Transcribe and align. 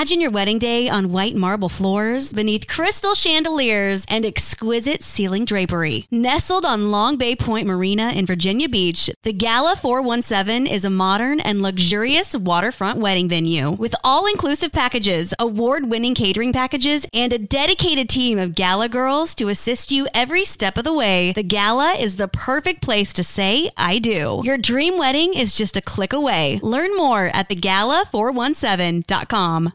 Imagine 0.00 0.22
your 0.22 0.30
wedding 0.30 0.58
day 0.58 0.88
on 0.88 1.12
white 1.12 1.36
marble 1.36 1.68
floors 1.68 2.32
beneath 2.32 2.66
crystal 2.66 3.14
chandeliers 3.14 4.06
and 4.08 4.24
exquisite 4.24 5.02
ceiling 5.02 5.44
drapery. 5.44 6.06
Nestled 6.10 6.64
on 6.64 6.90
Long 6.90 7.18
Bay 7.18 7.36
Point 7.36 7.66
Marina 7.66 8.08
in 8.12 8.24
Virginia 8.24 8.66
Beach, 8.66 9.10
the 9.24 9.34
Gala 9.34 9.76
417 9.76 10.66
is 10.66 10.86
a 10.86 10.90
modern 10.90 11.38
and 11.38 11.60
luxurious 11.60 12.34
waterfront 12.34 12.98
wedding 12.98 13.28
venue 13.28 13.72
with 13.72 13.94
all 14.02 14.24
inclusive 14.24 14.72
packages, 14.72 15.34
award 15.38 15.90
winning 15.90 16.14
catering 16.14 16.54
packages, 16.54 17.06
and 17.12 17.34
a 17.34 17.38
dedicated 17.38 18.08
team 18.08 18.38
of 18.38 18.54
gala 18.54 18.88
girls 18.88 19.34
to 19.34 19.48
assist 19.48 19.92
you 19.92 20.08
every 20.14 20.46
step 20.46 20.78
of 20.78 20.84
the 20.84 20.94
way. 20.94 21.32
The 21.32 21.42
Gala 21.42 21.92
is 21.92 22.16
the 22.16 22.26
perfect 22.26 22.80
place 22.80 23.12
to 23.12 23.22
say, 23.22 23.70
I 23.76 23.98
do. 23.98 24.40
Your 24.44 24.56
dream 24.56 24.96
wedding 24.96 25.34
is 25.34 25.58
just 25.58 25.76
a 25.76 25.82
click 25.82 26.14
away. 26.14 26.58
Learn 26.62 26.96
more 26.96 27.26
at 27.34 27.50
thegala417.com. 27.50 29.74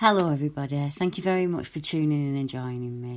Hello 0.00 0.30
everybody, 0.30 0.88
thank 0.88 1.18
you 1.18 1.22
very 1.22 1.46
much 1.46 1.66
for 1.66 1.78
tuning 1.78 2.30
in 2.30 2.34
and 2.34 2.48
joining 2.48 3.02
me. 3.02 3.16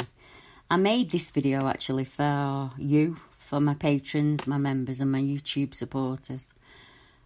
I 0.70 0.76
made 0.76 1.12
this 1.12 1.31
video 1.31 1.66
actually 1.66 2.03
for 2.03 2.72
you, 2.78 3.16
for 3.38 3.62
my 3.62 3.73
patrons, 3.73 4.45
my 4.45 4.58
members 4.58 5.00
and 5.00 5.09
my 5.09 5.22
YouTube 5.22 5.73
supporters. 5.73 6.52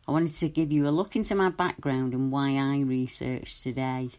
I 0.08 0.12
wanted 0.12 0.36
to 0.36 0.50
give 0.50 0.72
you 0.72 0.88
a 0.88 0.92
look 0.92 1.16
into 1.16 1.34
my 1.34 1.50
background 1.50 2.14
and 2.14 2.32
why 2.32 2.52
I 2.52 2.82
researched 2.82 3.64
today. 3.64 4.12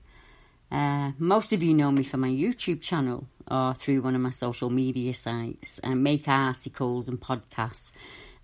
Uh, 0.72 1.12
most 1.20 1.52
of 1.52 1.62
you 1.62 1.72
know 1.72 1.92
me 1.92 2.02
for 2.02 2.16
my 2.16 2.26
YouTube 2.26 2.80
channel 2.80 3.28
or 3.48 3.74
through 3.74 4.02
one 4.02 4.16
of 4.16 4.20
my 4.20 4.30
social 4.30 4.70
media 4.70 5.14
sites 5.14 5.78
I 5.84 5.94
make 5.94 6.26
articles 6.26 7.06
and 7.06 7.20
podcasts. 7.20 7.92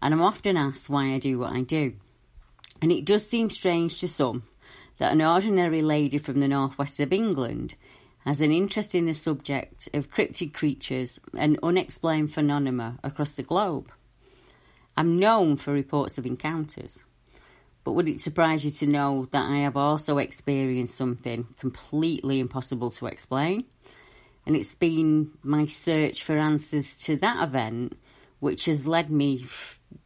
And 0.01 0.15
I'm 0.15 0.23
often 0.23 0.57
asked 0.57 0.89
why 0.89 1.07
I 1.07 1.19
do 1.19 1.41
what 1.41 1.55
I 1.55 1.63
do. 1.63 1.95
And 2.81 2.93
it 2.93 3.05
does 3.05 3.29
seem 3.29 3.51
strange 3.51 3.99
to 3.99 4.07
some 4.07 4.45
that 4.99 5.13
an 5.13 5.23
ordinary 5.23 5.83
lady 5.83 6.19
from 6.19 6.41
the 6.41 6.49
northwest 6.49 7.01
of 7.01 7.13
England 7.13 7.75
has 8.25 8.41
an 8.41 8.53
interest 8.53 8.95
in 8.95 9.07
the 9.07 9.15
subject 9.15 9.89
of 9.93 10.11
cryptid 10.11 10.55
creatures 10.55 11.21
and 11.37 11.59
unexplained 11.63 12.33
phenomena 12.33 12.99
across 13.05 13.33
the 13.33 13.43
globe. 13.43 13.91
I'm 14.97 15.19
known 15.19 15.57
for 15.57 15.73
reports 15.73 16.19
of 16.19 16.27
encounters. 16.27 16.99
But 17.83 17.93
would 17.93 18.09
it 18.09 18.23
surprise 18.23 18.65
you 18.65 18.71
to 18.71 18.87
know 18.87 19.27
that 19.33 19.51
I 19.51 19.59
have 19.59 19.77
also 19.77 20.17
experienced 20.17 20.95
something 20.95 21.47
completely 21.59 22.41
impossible 22.41 22.91
to 22.93 23.07
explain? 23.07 23.65
And 24.47 24.57
it's 24.57 24.75
been 24.75 25.33
my 25.43 25.67
search 25.67 26.23
for 26.23 26.39
answers 26.39 26.97
to 26.99 27.17
that 27.17 27.43
event 27.43 27.99
which 28.41 28.67
has 28.67 28.87
led 28.87 29.11
me 29.11 29.45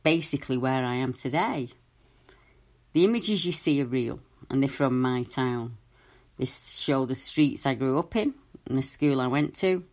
basically 0.03 0.57
where 0.57 0.85
I 0.85 0.97
am 0.97 1.13
today. 1.13 1.71
The 2.93 3.05
images 3.05 3.45
you 3.45 3.53
see 3.53 3.83
are 3.83 3.87
real 3.87 4.21
and 4.51 4.63
they're 4.63 4.69
from 4.69 5.01
my 5.01 5.23
town. 5.23 5.77
They 6.37 6.45
show 6.45 7.05
the 7.05 7.15
streets 7.15 7.67
I 7.67 7.75
grew 7.75 7.99
up 7.99 8.15
in 8.17 8.35
and 8.67 8.79
the 8.79 8.83
school 8.83 9.21
I 9.21 9.27
went 9.27 9.55
to 9.57 9.85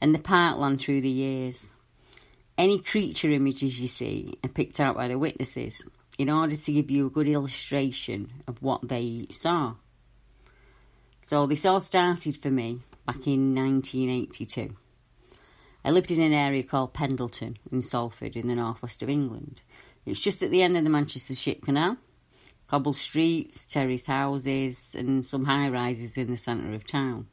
and 0.00 0.14
the 0.14 0.18
parkland 0.18 0.80
through 0.80 1.02
the 1.02 1.08
years. 1.08 1.72
Any 2.58 2.78
creature 2.78 3.30
images 3.30 3.78
you 3.80 3.86
see 3.86 4.38
are 4.42 4.48
picked 4.48 4.80
out 4.80 4.96
by 4.96 5.08
the 5.08 5.18
witnesses 5.18 5.84
in 6.18 6.30
order 6.30 6.56
to 6.56 6.72
give 6.72 6.90
you 6.90 7.06
a 7.06 7.10
good 7.10 7.28
illustration 7.28 8.30
of 8.46 8.62
what 8.62 8.88
they 8.88 9.26
saw. 9.30 9.74
So 11.20 11.46
this 11.46 11.66
all 11.66 11.80
started 11.80 12.36
for 12.40 12.50
me 12.50 12.80
back 13.04 13.26
in 13.26 13.54
1982. 13.54 14.74
I 15.84 15.90
lived 15.90 16.10
in 16.10 16.20
an 16.20 16.32
area 16.32 16.62
called 16.62 16.94
Pendleton 16.94 17.56
in 17.70 17.82
Salford 17.82 18.36
in 18.36 18.48
the 18.48 18.54
northwest 18.54 19.02
of 19.02 19.10
England. 19.10 19.60
It's 20.04 20.22
just 20.22 20.42
at 20.42 20.50
the 20.50 20.62
end 20.62 20.76
of 20.76 20.84
the 20.84 20.90
Manchester 20.90 21.34
Ship 21.34 21.60
Canal. 21.62 21.96
Cobbled 22.66 22.96
streets, 22.96 23.64
terraced 23.66 24.08
houses, 24.08 24.94
and 24.98 25.24
some 25.24 25.44
high 25.44 25.68
rises 25.68 26.16
in 26.16 26.28
the 26.28 26.36
centre 26.36 26.74
of 26.74 26.84
town. 26.84 27.28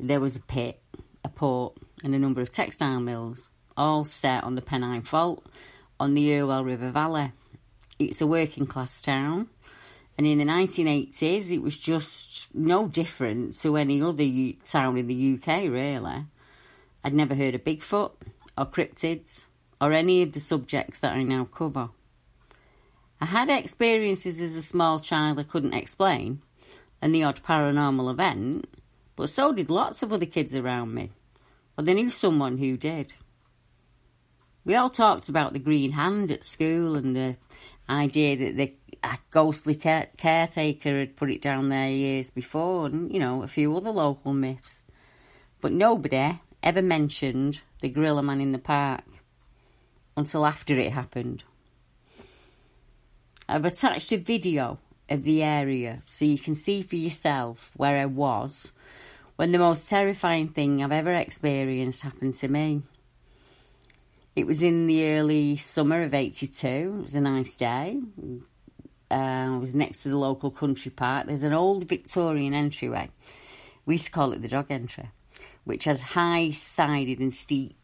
There 0.00 0.20
was 0.20 0.36
a 0.36 0.40
pit, 0.40 0.80
a 1.24 1.28
port, 1.28 1.76
and 2.02 2.14
a 2.14 2.18
number 2.18 2.40
of 2.40 2.50
textile 2.50 3.00
mills, 3.00 3.50
all 3.76 4.04
set 4.04 4.44
on 4.44 4.54
the 4.54 4.62
Pennine 4.62 5.02
Fault 5.02 5.46
on 6.00 6.14
the 6.14 6.34
Irwell 6.34 6.64
River 6.64 6.90
Valley. 6.90 7.32
It's 7.98 8.20
a 8.20 8.26
working 8.26 8.66
class 8.66 9.02
town, 9.02 9.48
and 10.16 10.26
in 10.26 10.38
the 10.38 10.44
1980s, 10.44 11.50
it 11.50 11.62
was 11.62 11.78
just 11.78 12.54
no 12.54 12.88
different 12.88 13.54
to 13.60 13.76
any 13.76 14.02
other 14.02 14.24
U- 14.24 14.54
town 14.64 14.96
in 14.96 15.06
the 15.06 15.34
UK, 15.34 15.70
really. 15.70 16.24
I'd 17.04 17.14
never 17.14 17.34
heard 17.34 17.54
of 17.54 17.64
Bigfoot 17.64 18.12
or 18.56 18.66
cryptids 18.66 19.44
or 19.80 19.92
any 19.92 20.22
of 20.22 20.32
the 20.32 20.40
subjects 20.40 21.00
that 21.00 21.12
I 21.12 21.22
now 21.22 21.44
cover. 21.44 21.90
I 23.22 23.26
had 23.26 23.48
experiences 23.50 24.40
as 24.40 24.56
a 24.56 24.62
small 24.62 24.98
child 24.98 25.38
I 25.38 25.44
couldn't 25.44 25.74
explain, 25.74 26.42
and 27.00 27.14
the 27.14 27.22
odd 27.22 27.40
paranormal 27.44 28.10
event, 28.10 28.66
but 29.14 29.30
so 29.30 29.52
did 29.52 29.70
lots 29.70 30.02
of 30.02 30.12
other 30.12 30.26
kids 30.26 30.56
around 30.56 30.92
me, 30.92 31.12
or 31.78 31.84
they 31.84 31.94
knew 31.94 32.10
someone 32.10 32.58
who 32.58 32.76
did. 32.76 33.14
We 34.64 34.74
all 34.74 34.90
talked 34.90 35.28
about 35.28 35.52
the 35.52 35.60
green 35.60 35.92
hand 35.92 36.32
at 36.32 36.42
school 36.42 36.96
and 36.96 37.14
the 37.14 37.36
idea 37.88 38.36
that 38.38 38.56
the 38.56 38.74
a 39.04 39.18
ghostly 39.30 39.76
care- 39.76 40.10
caretaker 40.16 40.98
had 40.98 41.14
put 41.14 41.30
it 41.30 41.40
down 41.40 41.68
there 41.68 41.90
years 41.90 42.28
before, 42.28 42.86
and 42.86 43.12
you 43.12 43.20
know, 43.20 43.44
a 43.44 43.46
few 43.46 43.76
other 43.76 43.90
local 43.90 44.32
myths. 44.32 44.84
But 45.60 45.70
nobody 45.70 46.40
ever 46.60 46.82
mentioned 46.82 47.62
the 47.82 47.88
gorilla 47.88 48.24
man 48.24 48.40
in 48.40 48.50
the 48.50 48.58
park 48.58 49.04
until 50.16 50.44
after 50.44 50.76
it 50.76 50.92
happened. 50.92 51.44
I've 53.48 53.64
attached 53.64 54.12
a 54.12 54.16
video 54.16 54.78
of 55.08 55.24
the 55.24 55.42
area 55.42 56.02
so 56.06 56.24
you 56.24 56.38
can 56.38 56.54
see 56.54 56.82
for 56.82 56.96
yourself 56.96 57.70
where 57.76 57.98
I 57.98 58.06
was 58.06 58.72
when 59.36 59.52
the 59.52 59.58
most 59.58 59.88
terrifying 59.88 60.48
thing 60.48 60.82
I've 60.82 60.92
ever 60.92 61.12
experienced 61.12 62.02
happened 62.02 62.34
to 62.34 62.48
me. 62.48 62.82
It 64.34 64.46
was 64.46 64.62
in 64.62 64.86
the 64.86 65.04
early 65.12 65.56
summer 65.56 66.02
of 66.02 66.14
82. 66.14 66.66
It 66.66 67.02
was 67.02 67.14
a 67.14 67.20
nice 67.20 67.54
day. 67.54 68.00
Uh, 69.10 69.14
I 69.14 69.56
was 69.58 69.74
next 69.74 70.02
to 70.04 70.08
the 70.08 70.16
local 70.16 70.50
country 70.50 70.90
park. 70.90 71.26
There's 71.26 71.42
an 71.42 71.52
old 71.52 71.88
Victorian 71.88 72.54
entryway. 72.54 73.10
We 73.84 73.94
used 73.94 74.06
to 74.06 74.12
call 74.12 74.32
it 74.32 74.40
the 74.40 74.48
dog 74.48 74.66
entry, 74.70 75.10
which 75.64 75.84
has 75.84 76.00
high 76.00 76.50
sided 76.50 77.18
and 77.18 77.34
steep 77.34 77.76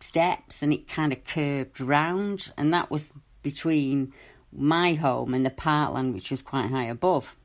steps 0.00 0.62
and 0.62 0.72
it 0.72 0.88
kind 0.88 1.12
of 1.12 1.24
curved 1.24 1.80
round. 1.80 2.52
And 2.56 2.74
that 2.74 2.90
was 2.90 3.12
between 3.42 4.12
my 4.56 4.94
home 4.94 5.34
and 5.34 5.44
the 5.44 5.50
parkland, 5.50 6.14
which 6.14 6.30
was 6.30 6.42
quite 6.42 6.70
high 6.70 6.84
above. 6.84 7.36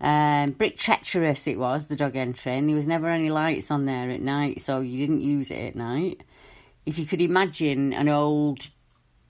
Um, 0.00 0.50
brick 0.50 0.76
treacherous 0.76 1.46
it 1.46 1.58
was, 1.58 1.86
the 1.86 1.96
dog 1.96 2.16
entry, 2.16 2.52
and 2.52 2.68
there 2.68 2.76
was 2.76 2.88
never 2.88 3.08
any 3.08 3.30
lights 3.30 3.70
on 3.70 3.86
there 3.86 4.10
at 4.10 4.20
night, 4.20 4.60
so 4.60 4.80
you 4.80 4.98
didn't 4.98 5.20
use 5.20 5.50
it 5.50 5.60
at 5.60 5.76
night. 5.76 6.24
If 6.84 6.98
you 6.98 7.06
could 7.06 7.20
imagine 7.20 7.92
an 7.92 8.08
old 8.08 8.68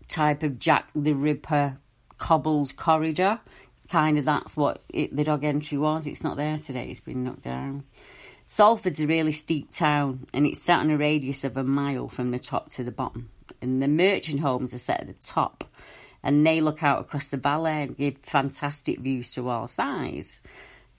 type 0.09 0.43
of 0.43 0.59
Jack 0.59 0.89
the 0.95 1.13
Ripper 1.13 1.77
cobbled 2.17 2.77
corridor, 2.77 3.41
kind 3.91 4.17
of 4.17 4.25
that's 4.25 4.57
what 4.57 4.83
it, 4.89 5.15
the 5.15 5.25
dog 5.25 5.45
entry 5.45 5.77
was. 5.77 6.07
It's 6.07 6.25
not 6.25 6.39
there 6.39 6.57
today, 6.57 6.89
it's 6.91 7.01
been 7.01 7.25
knocked 7.25 7.43
down. 7.43 7.85
Salford's 8.47 9.01
a 9.01 9.07
really 9.07 9.33
steep 9.33 9.73
town, 9.73 10.27
and 10.33 10.47
it's 10.47 10.63
set 10.63 10.81
on 10.81 10.91
a 10.91 10.97
radius 10.97 11.45
of 11.45 11.59
a 11.59 11.65
mile 11.65 12.09
from 12.09 12.31
the 12.31 12.39
top 12.39 12.71
to 12.71 12.85
the 12.85 12.91
bottom. 12.91 13.31
And 13.61 13.83
the 13.83 13.89
merchant 13.89 14.41
homes 14.41 14.73
are 14.73 14.79
set 14.79 15.03
at 15.03 15.07
the 15.07 15.27
top 15.27 15.65
and 16.23 16.47
they 16.47 16.61
look 16.61 16.83
out 16.83 17.01
across 17.01 17.29
the 17.29 17.37
valley 17.37 17.73
and 17.73 17.97
give 17.97 18.19
fantastic 18.19 19.01
views 19.01 19.31
to 19.33 19.49
all 19.49 19.67
sides. 19.67 20.41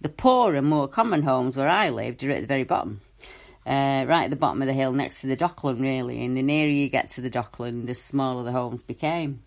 The 0.01 0.09
poorer, 0.09 0.61
more 0.61 0.87
common 0.87 1.23
homes 1.23 1.55
where 1.55 1.69
I 1.69 1.89
lived 1.89 2.23
are 2.23 2.31
at 2.31 2.41
the 2.41 2.47
very 2.47 2.65
bottom, 2.65 3.01
uh, 3.65 4.05
right 4.07 4.25
at 4.25 4.29
the 4.29 4.35
bottom 4.35 4.61
of 4.61 4.67
the 4.67 4.73
hill 4.73 4.91
next 4.91 5.21
to 5.21 5.27
the 5.27 5.37
Dockland, 5.37 5.79
really. 5.79 6.23
And 6.25 6.35
the 6.35 6.41
nearer 6.41 6.69
you 6.69 6.89
get 6.89 7.09
to 7.11 7.21
the 7.21 7.29
Dockland, 7.29 7.87
the 7.87 7.93
smaller 7.93 8.43
the 8.43 8.51
homes 8.51 8.83
became. 8.83 9.43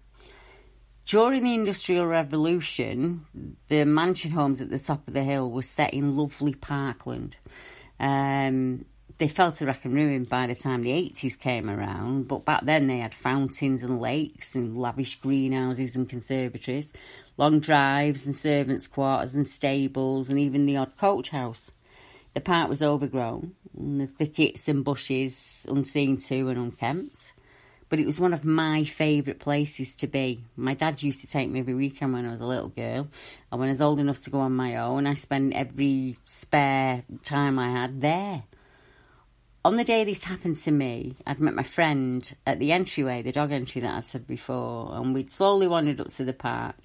During 1.04 1.44
the 1.44 1.54
Industrial 1.54 2.06
Revolution, 2.06 3.56
the 3.68 3.84
mansion 3.84 4.32
homes 4.32 4.60
at 4.60 4.70
the 4.70 4.78
top 4.78 5.06
of 5.06 5.14
the 5.14 5.22
hill 5.22 5.52
were 5.52 5.62
set 5.62 5.94
in 5.94 6.16
lovely 6.16 6.54
parkland. 6.54 7.36
Um, 8.00 8.86
they 9.18 9.28
fell 9.28 9.50
to 9.52 9.64
wreck 9.64 9.84
and 9.84 9.94
ruin 9.94 10.24
by 10.24 10.46
the 10.46 10.54
time 10.54 10.82
the 10.82 10.90
80s 10.90 11.38
came 11.38 11.70
around, 11.70 12.28
but 12.28 12.44
back 12.44 12.64
then 12.64 12.86
they 12.86 12.98
had 12.98 13.14
fountains 13.14 13.82
and 13.82 13.98
lakes 13.98 14.54
and 14.54 14.76
lavish 14.76 15.18
greenhouses 15.20 15.96
and 15.96 16.08
conservatories, 16.08 16.92
long 17.38 17.60
drives 17.60 18.26
and 18.26 18.36
servants' 18.36 18.86
quarters 18.86 19.34
and 19.34 19.46
stables 19.46 20.28
and 20.28 20.38
even 20.38 20.66
the 20.66 20.76
odd 20.76 20.96
coach 20.98 21.30
house. 21.30 21.70
The 22.34 22.42
park 22.42 22.68
was 22.68 22.82
overgrown, 22.82 23.54
and 23.74 24.02
the 24.02 24.06
thickets 24.06 24.68
and 24.68 24.84
bushes 24.84 25.64
unseen 25.66 26.18
to 26.18 26.50
and 26.50 26.58
unkempt. 26.58 27.32
But 27.88 28.00
it 28.00 28.04
was 28.04 28.20
one 28.20 28.34
of 28.34 28.44
my 28.44 28.84
favourite 28.84 29.38
places 29.38 29.96
to 29.98 30.06
be. 30.06 30.42
My 30.56 30.74
dad 30.74 31.02
used 31.02 31.20
to 31.22 31.26
take 31.26 31.48
me 31.48 31.60
every 31.60 31.74
weekend 31.74 32.12
when 32.12 32.26
I 32.26 32.32
was 32.32 32.42
a 32.42 32.46
little 32.46 32.68
girl, 32.68 33.08
and 33.50 33.60
when 33.60 33.70
I 33.70 33.72
was 33.72 33.80
old 33.80 34.00
enough 34.00 34.20
to 34.24 34.30
go 34.30 34.40
on 34.40 34.54
my 34.54 34.76
own, 34.76 35.06
I 35.06 35.14
spent 35.14 35.54
every 35.54 36.16
spare 36.26 37.04
time 37.22 37.58
I 37.58 37.70
had 37.70 38.02
there. 38.02 38.42
On 39.66 39.74
the 39.74 39.82
day 39.82 40.04
this 40.04 40.22
happened 40.22 40.58
to 40.58 40.70
me, 40.70 41.16
I'd 41.26 41.40
met 41.40 41.52
my 41.52 41.64
friend 41.64 42.36
at 42.46 42.60
the 42.60 42.70
entryway, 42.70 43.22
the 43.22 43.32
dog 43.32 43.50
entry 43.50 43.80
that 43.80 43.96
I'd 43.96 44.06
said 44.06 44.24
before, 44.24 44.94
and 44.94 45.12
we'd 45.12 45.32
slowly 45.32 45.66
wandered 45.66 46.00
up 46.00 46.10
to 46.10 46.24
the 46.24 46.32
park 46.32 46.76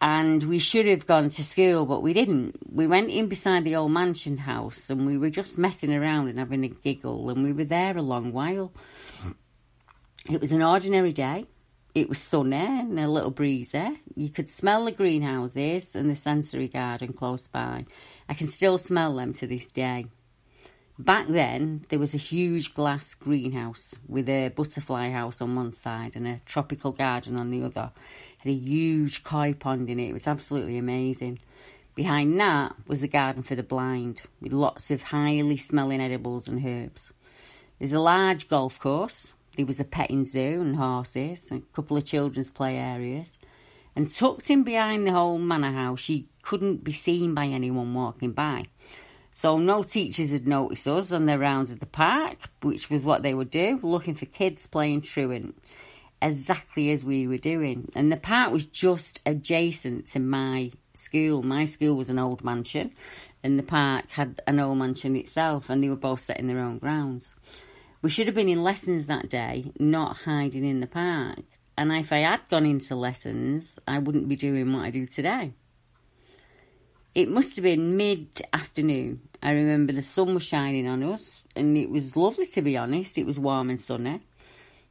and 0.00 0.42
we 0.42 0.58
should 0.58 0.86
have 0.86 1.06
gone 1.06 1.28
to 1.28 1.44
school, 1.44 1.86
but 1.86 2.02
we 2.02 2.12
didn't. 2.12 2.56
We 2.68 2.88
went 2.88 3.12
in 3.12 3.28
beside 3.28 3.62
the 3.62 3.76
old 3.76 3.92
mansion 3.92 4.38
house 4.38 4.90
and 4.90 5.06
we 5.06 5.18
were 5.18 5.30
just 5.30 5.56
messing 5.56 5.94
around 5.94 6.26
and 6.26 6.40
having 6.40 6.64
a 6.64 6.68
giggle, 6.68 7.30
and 7.30 7.44
we 7.44 7.52
were 7.52 7.62
there 7.62 7.96
a 7.96 8.02
long 8.02 8.32
while. 8.32 8.72
It 10.28 10.40
was 10.40 10.50
an 10.50 10.64
ordinary 10.64 11.12
day. 11.12 11.46
It 11.94 12.08
was 12.08 12.18
sunny 12.18 12.56
and 12.56 12.98
a 12.98 13.06
little 13.06 13.30
breezy. 13.30 14.00
You 14.16 14.30
could 14.30 14.50
smell 14.50 14.84
the 14.84 14.90
greenhouses 14.90 15.94
and 15.94 16.10
the 16.10 16.16
sensory 16.16 16.66
garden 16.66 17.12
close 17.12 17.46
by. 17.46 17.86
I 18.28 18.34
can 18.34 18.48
still 18.48 18.78
smell 18.78 19.14
them 19.14 19.32
to 19.34 19.46
this 19.46 19.66
day. 19.66 20.06
Back 20.98 21.26
then, 21.26 21.84
there 21.88 21.98
was 21.98 22.14
a 22.14 22.18
huge 22.18 22.72
glass 22.72 23.14
greenhouse 23.14 23.94
with 24.08 24.28
a 24.28 24.48
butterfly 24.48 25.10
house 25.10 25.42
on 25.42 25.54
one 25.54 25.72
side 25.72 26.16
and 26.16 26.26
a 26.26 26.40
tropical 26.46 26.92
garden 26.92 27.36
on 27.36 27.50
the 27.50 27.62
other 27.62 27.92
had 28.46 28.52
a 28.52 28.54
huge 28.54 29.22
koi 29.22 29.52
pond 29.54 29.90
in 29.90 29.98
it. 29.98 30.10
It 30.10 30.12
was 30.12 30.26
absolutely 30.26 30.78
amazing. 30.78 31.40
Behind 31.94 32.38
that 32.40 32.76
was 32.86 33.02
a 33.02 33.08
garden 33.08 33.42
for 33.42 33.54
the 33.54 33.62
blind 33.62 34.22
with 34.40 34.52
lots 34.52 34.90
of 34.90 35.02
highly 35.02 35.56
smelling 35.56 36.00
edibles 36.00 36.46
and 36.46 36.64
herbs. 36.64 37.12
There's 37.78 37.92
a 37.92 38.00
large 38.00 38.48
golf 38.48 38.78
course. 38.78 39.32
There 39.56 39.66
was 39.66 39.80
a 39.80 39.84
petting 39.84 40.26
zoo 40.26 40.60
and 40.60 40.76
horses, 40.76 41.46
and 41.50 41.62
a 41.62 41.74
couple 41.74 41.96
of 41.96 42.04
children's 42.04 42.50
play 42.50 42.76
areas. 42.76 43.38
And 43.94 44.10
tucked 44.10 44.50
in 44.50 44.62
behind 44.62 45.06
the 45.06 45.12
whole 45.12 45.38
manor 45.38 45.72
house, 45.72 46.08
you 46.08 46.24
couldn't 46.42 46.84
be 46.84 46.92
seen 46.92 47.32
by 47.34 47.46
anyone 47.46 47.94
walking 47.94 48.32
by. 48.32 48.66
So 49.36 49.58
no 49.58 49.82
teachers 49.82 50.30
had 50.30 50.48
noticed 50.48 50.88
us 50.88 51.12
on 51.12 51.26
their 51.26 51.38
rounds 51.38 51.70
of 51.70 51.78
the 51.78 51.84
park, 51.84 52.38
which 52.62 52.88
was 52.88 53.04
what 53.04 53.22
they 53.22 53.34
would 53.34 53.50
do, 53.50 53.78
looking 53.82 54.14
for 54.14 54.24
kids 54.24 54.66
playing 54.66 55.02
truant 55.02 55.58
exactly 56.22 56.90
as 56.90 57.04
we 57.04 57.28
were 57.28 57.36
doing. 57.36 57.92
And 57.94 58.10
the 58.10 58.16
park 58.16 58.50
was 58.50 58.64
just 58.64 59.20
adjacent 59.26 60.06
to 60.06 60.20
my 60.20 60.72
school. 60.94 61.42
My 61.42 61.66
school 61.66 61.96
was 61.96 62.08
an 62.08 62.18
old 62.18 62.44
mansion, 62.44 62.92
and 63.44 63.58
the 63.58 63.62
park 63.62 64.10
had 64.12 64.40
an 64.46 64.58
old 64.58 64.78
mansion 64.78 65.14
itself, 65.16 65.68
and 65.68 65.84
they 65.84 65.90
were 65.90 65.96
both 65.96 66.20
set 66.20 66.40
in 66.40 66.46
their 66.46 66.60
own 66.60 66.78
grounds. 66.78 67.34
We 68.00 68.08
should 68.08 68.28
have 68.28 68.34
been 68.34 68.48
in 68.48 68.62
lessons 68.62 69.04
that 69.04 69.28
day, 69.28 69.70
not 69.78 70.16
hiding 70.16 70.64
in 70.64 70.80
the 70.80 70.86
park. 70.86 71.42
And 71.76 71.92
if 71.92 72.10
I 72.10 72.20
had 72.20 72.40
gone 72.48 72.64
into 72.64 72.96
lessons, 72.96 73.78
I 73.86 73.98
wouldn't 73.98 74.30
be 74.30 74.36
doing 74.36 74.72
what 74.72 74.86
I 74.86 74.90
do 74.90 75.04
today. 75.04 75.52
It 77.16 77.30
must 77.30 77.56
have 77.56 77.62
been 77.62 77.96
mid 77.96 78.42
afternoon. 78.52 79.22
I 79.42 79.52
remember 79.52 79.94
the 79.94 80.02
sun 80.02 80.34
was 80.34 80.42
shining 80.42 80.86
on 80.86 81.02
us, 81.02 81.46
and 81.56 81.74
it 81.74 81.88
was 81.88 82.14
lovely 82.14 82.44
to 82.48 82.60
be 82.60 82.76
honest. 82.76 83.16
It 83.16 83.24
was 83.24 83.38
warm 83.38 83.70
and 83.70 83.80
sunny. 83.80 84.20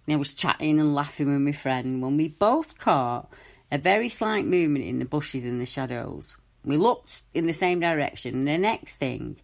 And 0.08 0.10
I 0.10 0.16
was 0.16 0.34
chatting 0.34 0.80
and 0.80 0.96
laughing 0.96 1.32
with 1.32 1.42
my 1.42 1.52
friend 1.52 2.02
when 2.02 2.18
we 2.18 2.30
both 2.30 2.80
caught 2.80 3.30
a 3.72 3.78
very 3.78 4.10
slight 4.10 4.48
movement 4.48 4.86
in 4.86 4.98
the 4.98 5.06
bushes 5.06 5.44
and 5.44 5.62
the 5.62 5.68
shadows. 5.68 6.36
We 6.64 6.78
looked 6.78 7.22
in 7.36 7.46
the 7.46 7.54
same 7.54 7.80
direction, 7.80 8.34
and 8.34 8.48
the 8.48 8.58
next 8.58 8.96
thing, 8.96 9.36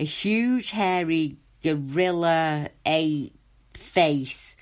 a 0.00 0.04
huge, 0.04 0.72
hairy 0.72 1.36
gorilla 1.62 2.70
ape 2.84 3.32
face 3.74 4.56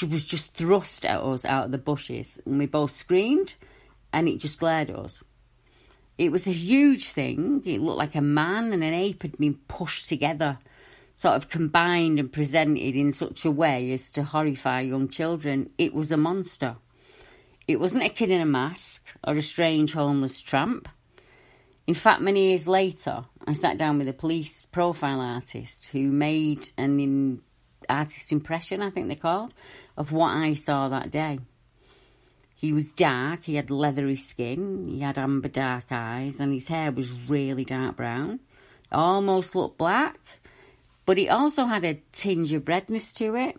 was 0.00 0.24
just 0.24 0.54
thrust 0.54 1.04
at 1.04 1.20
us 1.20 1.44
out 1.44 1.64
of 1.64 1.72
the 1.72 1.78
bushes, 1.78 2.40
and 2.46 2.56
we 2.56 2.66
both 2.66 2.92
screamed, 2.92 3.56
and 4.12 4.28
it 4.28 4.38
just 4.38 4.60
glared 4.60 4.90
at 4.90 4.96
us. 4.96 5.24
It 6.20 6.30
was 6.30 6.46
a 6.46 6.52
huge 6.52 7.08
thing. 7.08 7.62
It 7.64 7.80
looked 7.80 7.96
like 7.96 8.14
a 8.14 8.20
man 8.20 8.74
and 8.74 8.84
an 8.84 8.92
ape 8.92 9.22
had 9.22 9.38
been 9.38 9.54
pushed 9.68 10.06
together 10.06 10.58
sort 11.14 11.34
of 11.34 11.48
combined 11.48 12.18
and 12.18 12.30
presented 12.30 12.94
in 12.94 13.10
such 13.10 13.46
a 13.46 13.50
way 13.50 13.90
as 13.92 14.10
to 14.12 14.22
horrify 14.22 14.82
young 14.82 15.08
children, 15.08 15.70
it 15.78 15.94
was 15.94 16.12
a 16.12 16.18
monster. 16.18 16.76
It 17.66 17.80
wasn't 17.80 18.04
a 18.04 18.10
kid 18.10 18.30
in 18.30 18.42
a 18.42 18.46
mask 18.46 19.06
or 19.26 19.34
a 19.34 19.42
strange 19.42 19.94
homeless 19.94 20.42
tramp. 20.42 20.90
In 21.86 21.94
fact, 21.94 22.20
many 22.20 22.50
years 22.50 22.68
later, 22.68 23.24
I 23.46 23.54
sat 23.54 23.78
down 23.78 23.96
with 23.96 24.08
a 24.08 24.12
police 24.12 24.66
profile 24.66 25.22
artist 25.22 25.86
who 25.86 26.10
made 26.10 26.68
an 26.76 27.00
in, 27.00 27.40
artist 27.88 28.30
impression, 28.30 28.82
I 28.82 28.90
think 28.90 29.08
they 29.08 29.14
called, 29.14 29.54
of 29.96 30.12
what 30.12 30.34
I 30.34 30.52
saw 30.52 30.90
that 30.90 31.10
day. 31.10 31.38
He 32.60 32.74
was 32.74 32.88
dark, 32.88 33.44
he 33.44 33.54
had 33.54 33.70
leathery 33.70 34.16
skin, 34.16 34.84
he 34.86 35.00
had 35.00 35.16
amber 35.16 35.48
dark 35.48 35.86
eyes, 35.90 36.40
and 36.40 36.52
his 36.52 36.68
hair 36.68 36.92
was 36.92 37.10
really 37.26 37.64
dark 37.64 37.96
brown. 37.96 38.40
Almost 38.92 39.54
looked 39.54 39.78
black, 39.78 40.18
but 41.06 41.18
it 41.18 41.28
also 41.28 41.64
had 41.64 41.86
a 41.86 42.02
tinge 42.12 42.52
of 42.52 42.68
redness 42.68 43.14
to 43.14 43.34
it. 43.34 43.58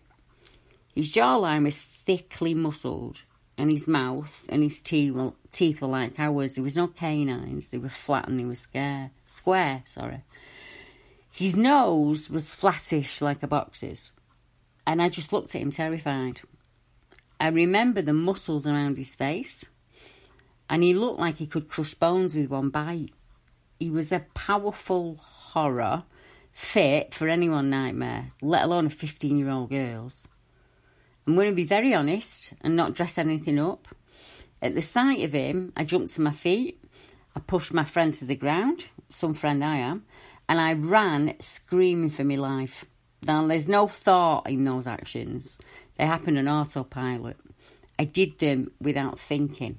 His 0.93 1.11
jawline 1.11 1.63
was 1.63 1.81
thickly 1.81 2.53
muscled, 2.53 3.23
and 3.57 3.71
his 3.71 3.87
mouth 3.87 4.45
and 4.49 4.61
his 4.61 4.83
teeth 4.83 5.13
were, 5.15 5.33
teeth 5.51 5.81
were 5.81 5.87
like 5.87 6.19
ours. 6.19 6.53
There 6.53 6.63
was 6.63 6.77
no 6.77 6.85
canines; 6.85 7.69
they 7.69 7.79
were 7.79 7.89
flat 7.89 8.27
and 8.27 8.39
they 8.39 8.45
were 8.45 8.53
scare, 8.53 9.09
square. 9.25 9.81
Sorry. 9.87 10.21
His 11.31 11.55
nose 11.55 12.29
was 12.29 12.53
flattish 12.53 13.19
like 13.19 13.41
a 13.41 13.47
box's, 13.47 14.11
and 14.85 15.01
I 15.01 15.09
just 15.09 15.33
looked 15.33 15.55
at 15.55 15.61
him 15.63 15.71
terrified. 15.71 16.41
I 17.41 17.47
remember 17.47 18.03
the 18.03 18.13
muscles 18.13 18.67
around 18.67 18.97
his 18.97 19.15
face, 19.15 19.65
and 20.69 20.83
he 20.83 20.93
looked 20.93 21.19
like 21.19 21.37
he 21.37 21.47
could 21.47 21.69
crush 21.69 21.95
bones 21.95 22.35
with 22.35 22.51
one 22.51 22.69
bite. 22.69 23.09
He 23.79 23.89
was 23.89 24.11
a 24.11 24.27
powerful 24.35 25.15
horror 25.15 26.03
fit 26.51 27.15
for 27.15 27.27
anyone 27.27 27.71
nightmare, 27.71 28.27
let 28.43 28.65
alone 28.65 28.85
a 28.85 28.91
15 28.91 29.39
year 29.39 29.49
old 29.49 29.71
girl's. 29.71 30.27
I'm 31.25 31.33
going 31.33 31.49
to 31.49 31.55
be 31.55 31.63
very 31.63 31.95
honest 31.95 32.53
and 32.61 32.75
not 32.75 32.93
dress 32.93 33.17
anything 33.17 33.57
up. 33.57 33.87
At 34.61 34.75
the 34.75 34.81
sight 34.81 35.23
of 35.23 35.33
him, 35.33 35.73
I 35.75 35.83
jumped 35.83 36.13
to 36.13 36.21
my 36.21 36.33
feet. 36.33 36.79
I 37.35 37.39
pushed 37.39 37.73
my 37.73 37.85
friend 37.85 38.13
to 38.13 38.25
the 38.25 38.35
ground, 38.35 38.85
some 39.09 39.33
friend 39.33 39.63
I 39.63 39.77
am, 39.77 40.05
and 40.47 40.61
I 40.61 40.73
ran 40.73 41.39
screaming 41.39 42.11
for 42.11 42.23
my 42.23 42.35
life. 42.35 42.85
Now, 43.25 43.45
there's 43.47 43.67
no 43.67 43.87
thought 43.87 44.47
in 44.47 44.63
those 44.63 44.85
actions, 44.85 45.57
they 46.01 46.07
happen 46.07 46.35
on 46.35 46.47
autopilot. 46.47 47.37
I 47.99 48.05
did 48.05 48.39
them 48.39 48.71
without 48.81 49.19
thinking. 49.19 49.77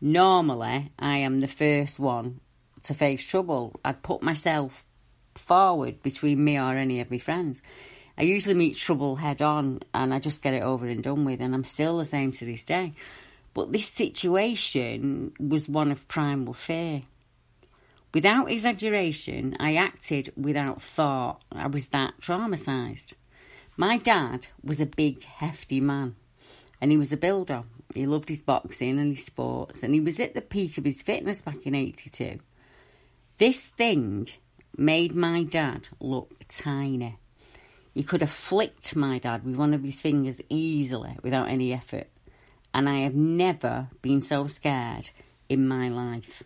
Normally, 0.00 0.90
I 0.98 1.18
am 1.18 1.40
the 1.40 1.46
first 1.46 2.00
one 2.00 2.40
to 2.84 2.94
face 2.94 3.22
trouble. 3.22 3.78
I'd 3.84 4.02
put 4.02 4.22
myself 4.22 4.86
forward 5.34 6.02
between 6.02 6.42
me 6.42 6.58
or 6.58 6.72
any 6.78 7.02
of 7.02 7.10
my 7.10 7.18
friends. 7.18 7.60
I 8.16 8.22
usually 8.22 8.54
meet 8.54 8.78
trouble 8.78 9.16
head 9.16 9.42
on 9.42 9.80
and 9.92 10.14
I 10.14 10.18
just 10.18 10.40
get 10.40 10.54
it 10.54 10.62
over 10.62 10.86
and 10.86 11.02
done 11.02 11.26
with, 11.26 11.42
and 11.42 11.54
I'm 11.54 11.64
still 11.64 11.98
the 11.98 12.06
same 12.06 12.32
to 12.32 12.46
this 12.46 12.64
day. 12.64 12.94
But 13.52 13.70
this 13.70 13.90
situation 13.90 15.34
was 15.38 15.68
one 15.68 15.92
of 15.92 16.08
primal 16.08 16.54
fear. 16.54 17.02
Without 18.14 18.50
exaggeration, 18.50 19.58
I 19.60 19.74
acted 19.74 20.32
without 20.38 20.80
thought. 20.80 21.42
I 21.52 21.66
was 21.66 21.88
that 21.88 22.14
traumatised. 22.22 23.12
My 23.76 23.96
dad 23.96 24.46
was 24.62 24.80
a 24.80 24.86
big, 24.86 25.26
hefty 25.26 25.80
man, 25.80 26.14
and 26.80 26.92
he 26.92 26.96
was 26.96 27.12
a 27.12 27.16
builder. 27.16 27.64
He 27.94 28.06
loved 28.06 28.28
his 28.28 28.40
boxing 28.40 28.98
and 28.98 29.16
his 29.16 29.26
sports, 29.26 29.82
and 29.82 29.94
he 29.94 30.00
was 30.00 30.20
at 30.20 30.34
the 30.34 30.42
peak 30.42 30.78
of 30.78 30.84
his 30.84 31.02
fitness 31.02 31.42
back 31.42 31.58
in 31.64 31.74
82. 31.74 32.38
This 33.38 33.64
thing 33.64 34.28
made 34.76 35.14
my 35.14 35.42
dad 35.42 35.88
look 35.98 36.44
tiny. 36.48 37.18
He 37.92 38.04
could 38.04 38.20
have 38.20 38.30
flicked 38.30 38.94
my 38.94 39.18
dad 39.18 39.44
with 39.44 39.56
one 39.56 39.74
of 39.74 39.82
his 39.82 40.00
fingers 40.00 40.40
easily 40.48 41.16
without 41.22 41.48
any 41.48 41.72
effort. 41.72 42.08
And 42.72 42.88
I 42.88 43.00
have 43.00 43.14
never 43.14 43.88
been 44.02 44.22
so 44.22 44.46
scared 44.46 45.10
in 45.48 45.66
my 45.66 45.88
life. 45.88 46.42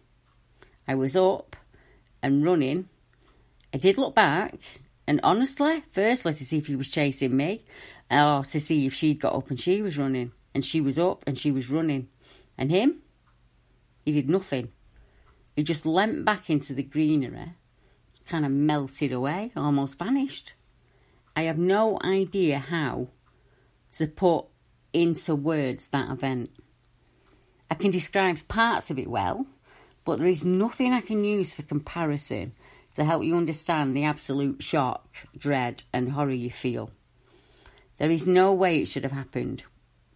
I 0.86 0.94
was 0.94 1.14
up 1.16 1.56
and 2.22 2.44
running. 2.44 2.88
I 3.72 3.78
did 3.78 3.98
look 3.98 4.14
back, 4.14 4.54
and 5.08 5.20
honestly, 5.22 5.82
firstly 5.90 6.34
to 6.34 6.44
see 6.44 6.58
if 6.58 6.66
he 6.66 6.76
was 6.76 6.90
chasing 6.90 7.34
me, 7.34 7.64
or 8.10 8.44
to 8.44 8.60
see 8.60 8.84
if 8.84 8.92
she'd 8.92 9.20
got 9.20 9.34
up 9.34 9.48
and 9.48 9.58
she 9.58 9.80
was 9.80 9.96
running, 9.96 10.32
and 10.54 10.62
she 10.62 10.82
was 10.82 10.98
up 10.98 11.24
and 11.26 11.38
she 11.38 11.50
was 11.50 11.70
running. 11.70 12.08
And 12.58 12.70
him? 12.70 13.00
He 14.04 14.12
did 14.12 14.28
nothing. 14.28 14.70
He 15.56 15.62
just 15.62 15.86
leant 15.86 16.26
back 16.26 16.50
into 16.50 16.74
the 16.74 16.82
greenery 16.82 17.54
kind 18.26 18.44
of 18.44 18.52
melted 18.52 19.10
away, 19.10 19.50
almost 19.56 19.98
vanished. 19.98 20.52
I 21.34 21.44
have 21.44 21.56
no 21.56 21.98
idea 22.04 22.58
how 22.58 23.08
to 23.92 24.06
put 24.08 24.44
into 24.92 25.34
words 25.34 25.86
that 25.86 26.10
event. 26.10 26.50
I 27.70 27.76
can 27.76 27.90
describe 27.90 28.46
parts 28.46 28.90
of 28.90 28.98
it 28.98 29.08
well, 29.08 29.46
but 30.04 30.18
there 30.18 30.28
is 30.28 30.44
nothing 30.44 30.92
I 30.92 31.00
can 31.00 31.24
use 31.24 31.54
for 31.54 31.62
comparison 31.62 32.52
to 32.98 33.04
help 33.04 33.22
you 33.22 33.36
understand 33.36 33.96
the 33.96 34.02
absolute 34.02 34.60
shock, 34.60 35.06
dread, 35.36 35.84
and 35.92 36.10
horror 36.10 36.32
you 36.32 36.50
feel. 36.50 36.90
There 37.98 38.10
is 38.10 38.26
no 38.26 38.52
way 38.52 38.80
it 38.80 38.88
should 38.88 39.04
have 39.04 39.12
happened. 39.12 39.62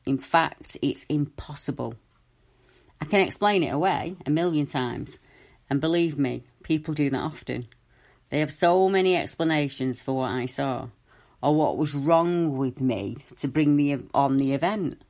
In 0.04 0.18
fact, 0.18 0.76
it's 0.82 1.04
impossible. 1.04 1.94
I 3.00 3.04
can 3.04 3.20
explain 3.20 3.62
it 3.62 3.72
away 3.72 4.16
a 4.26 4.30
million 4.30 4.66
times, 4.66 5.20
and 5.70 5.80
believe 5.80 6.18
me, 6.18 6.42
people 6.64 6.92
do 6.92 7.08
that 7.08 7.20
often. 7.20 7.68
They 8.30 8.40
have 8.40 8.50
so 8.50 8.88
many 8.88 9.14
explanations 9.14 10.02
for 10.02 10.16
what 10.16 10.32
I 10.32 10.46
saw 10.46 10.88
or 11.40 11.54
what 11.54 11.76
was 11.76 11.94
wrong 11.94 12.56
with 12.58 12.80
me 12.80 13.18
to 13.36 13.46
bring 13.46 13.76
me 13.76 13.96
on 14.12 14.38
the 14.38 14.54
event. 14.54 15.00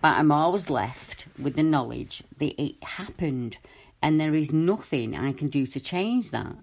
But 0.00 0.16
I'm 0.16 0.30
always 0.30 0.70
left 0.70 1.26
with 1.36 1.56
the 1.56 1.64
knowledge 1.64 2.22
that 2.38 2.62
it 2.62 2.84
happened 2.84 3.58
and 4.00 4.20
there 4.20 4.34
is 4.34 4.52
nothing 4.52 5.16
I 5.16 5.32
can 5.32 5.48
do 5.48 5.66
to 5.66 5.80
change 5.80 6.30
that. 6.30 6.54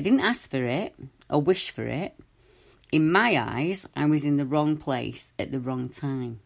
I 0.00 0.02
didn't 0.02 0.20
ask 0.20 0.50
for 0.50 0.64
it 0.64 0.94
or 1.28 1.42
wish 1.42 1.70
for 1.72 1.84
it. 1.84 2.14
In 2.90 3.12
my 3.12 3.36
eyes, 3.38 3.86
I 3.94 4.06
was 4.06 4.24
in 4.24 4.38
the 4.38 4.46
wrong 4.46 4.78
place 4.78 5.34
at 5.38 5.52
the 5.52 5.60
wrong 5.60 5.90
time. 5.90 6.40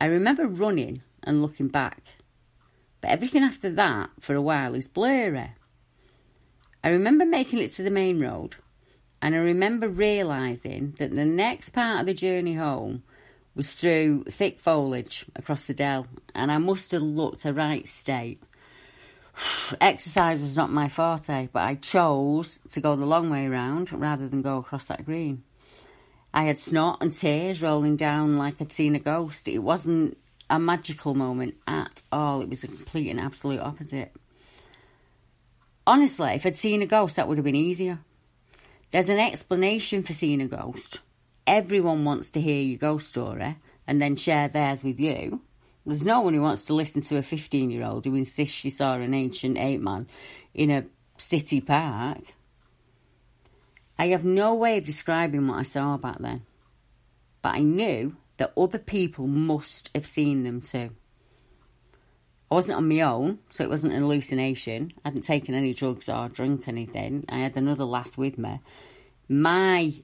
I 0.00 0.06
remember 0.06 0.46
running 0.46 1.02
and 1.22 1.42
looking 1.42 1.68
back, 1.68 2.02
but 3.02 3.10
everything 3.10 3.42
after 3.42 3.68
that 3.72 4.08
for 4.20 4.34
a 4.34 4.40
while 4.40 4.74
is 4.74 4.88
blurry. 4.88 5.50
I 6.82 6.88
remember 6.88 7.26
making 7.26 7.58
it 7.58 7.72
to 7.72 7.82
the 7.82 7.90
main 7.90 8.18
road, 8.18 8.56
and 9.20 9.34
I 9.34 9.38
remember 9.40 9.86
realising 9.86 10.94
that 10.98 11.14
the 11.14 11.26
next 11.26 11.74
part 11.74 12.00
of 12.00 12.06
the 12.06 12.14
journey 12.14 12.54
home 12.54 13.02
was 13.54 13.74
through 13.74 14.24
thick 14.30 14.58
foliage 14.58 15.26
across 15.36 15.66
the 15.66 15.74
dell, 15.74 16.06
and 16.34 16.50
I 16.50 16.56
must 16.56 16.92
have 16.92 17.02
looked 17.02 17.44
a 17.44 17.52
right 17.52 17.86
state. 17.86 18.42
Exercise 19.80 20.40
was 20.40 20.56
not 20.56 20.70
my 20.70 20.88
forte, 20.88 21.48
but 21.52 21.62
I 21.62 21.74
chose 21.74 22.58
to 22.70 22.80
go 22.80 22.96
the 22.96 23.06
long 23.06 23.30
way 23.30 23.48
round 23.48 23.92
rather 23.92 24.28
than 24.28 24.42
go 24.42 24.58
across 24.58 24.84
that 24.84 25.04
green. 25.04 25.42
I 26.34 26.44
had 26.44 26.60
snot 26.60 26.98
and 27.00 27.12
tears 27.12 27.62
rolling 27.62 27.96
down 27.96 28.38
like 28.38 28.60
I'd 28.60 28.72
seen 28.72 28.94
a 28.94 28.98
ghost. 28.98 29.48
It 29.48 29.58
wasn't 29.58 30.16
a 30.48 30.58
magical 30.58 31.14
moment 31.14 31.54
at 31.66 32.02
all, 32.10 32.42
it 32.42 32.48
was 32.48 32.64
a 32.64 32.68
complete 32.68 33.10
and 33.10 33.20
absolute 33.20 33.60
opposite. 33.60 34.12
Honestly, 35.86 36.30
if 36.34 36.46
I'd 36.46 36.56
seen 36.56 36.82
a 36.82 36.86
ghost, 36.86 37.16
that 37.16 37.26
would 37.26 37.38
have 37.38 37.44
been 37.44 37.54
easier. 37.54 37.98
There's 38.90 39.08
an 39.08 39.18
explanation 39.18 40.02
for 40.02 40.12
seeing 40.12 40.42
a 40.42 40.46
ghost. 40.46 41.00
Everyone 41.46 42.04
wants 42.04 42.30
to 42.32 42.40
hear 42.40 42.60
your 42.60 42.78
ghost 42.78 43.08
story 43.08 43.56
and 43.86 44.00
then 44.00 44.16
share 44.16 44.48
theirs 44.48 44.84
with 44.84 45.00
you. 45.00 45.40
There's 45.84 46.06
no 46.06 46.20
one 46.20 46.34
who 46.34 46.42
wants 46.42 46.64
to 46.64 46.74
listen 46.74 47.00
to 47.02 47.16
a 47.18 47.22
15 47.22 47.70
year 47.70 47.84
old 47.84 48.04
who 48.04 48.14
insists 48.14 48.54
she 48.54 48.70
saw 48.70 48.94
an 48.94 49.14
ancient 49.14 49.58
ape 49.58 49.80
man 49.80 50.06
in 50.54 50.70
a 50.70 50.84
city 51.16 51.60
park. 51.60 52.22
I 53.98 54.08
have 54.08 54.24
no 54.24 54.54
way 54.54 54.78
of 54.78 54.84
describing 54.84 55.46
what 55.46 55.58
I 55.58 55.62
saw 55.62 55.96
back 55.96 56.18
then, 56.18 56.42
but 57.40 57.54
I 57.54 57.60
knew 57.60 58.16
that 58.36 58.52
other 58.56 58.78
people 58.78 59.26
must 59.26 59.90
have 59.94 60.06
seen 60.06 60.44
them 60.44 60.60
too. 60.60 60.90
I 62.50 62.54
wasn't 62.54 62.78
on 62.78 62.88
my 62.88 63.00
own, 63.00 63.38
so 63.48 63.64
it 63.64 63.70
wasn't 63.70 63.94
an 63.94 64.02
hallucination. 64.02 64.92
I 65.04 65.08
hadn't 65.08 65.22
taken 65.22 65.54
any 65.54 65.72
drugs 65.72 66.08
or 66.08 66.28
drunk 66.28 66.68
anything. 66.68 67.24
I 67.28 67.38
had 67.38 67.56
another 67.56 67.84
lass 67.84 68.18
with 68.18 68.36
me. 68.36 68.60
My 69.28 69.94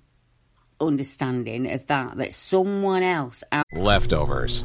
understanding 0.80 1.70
of 1.70 1.87
that, 1.88 2.16
that 2.16 2.32
someone 2.32 3.02
else 3.02 3.44
Leftovers. 3.73 4.64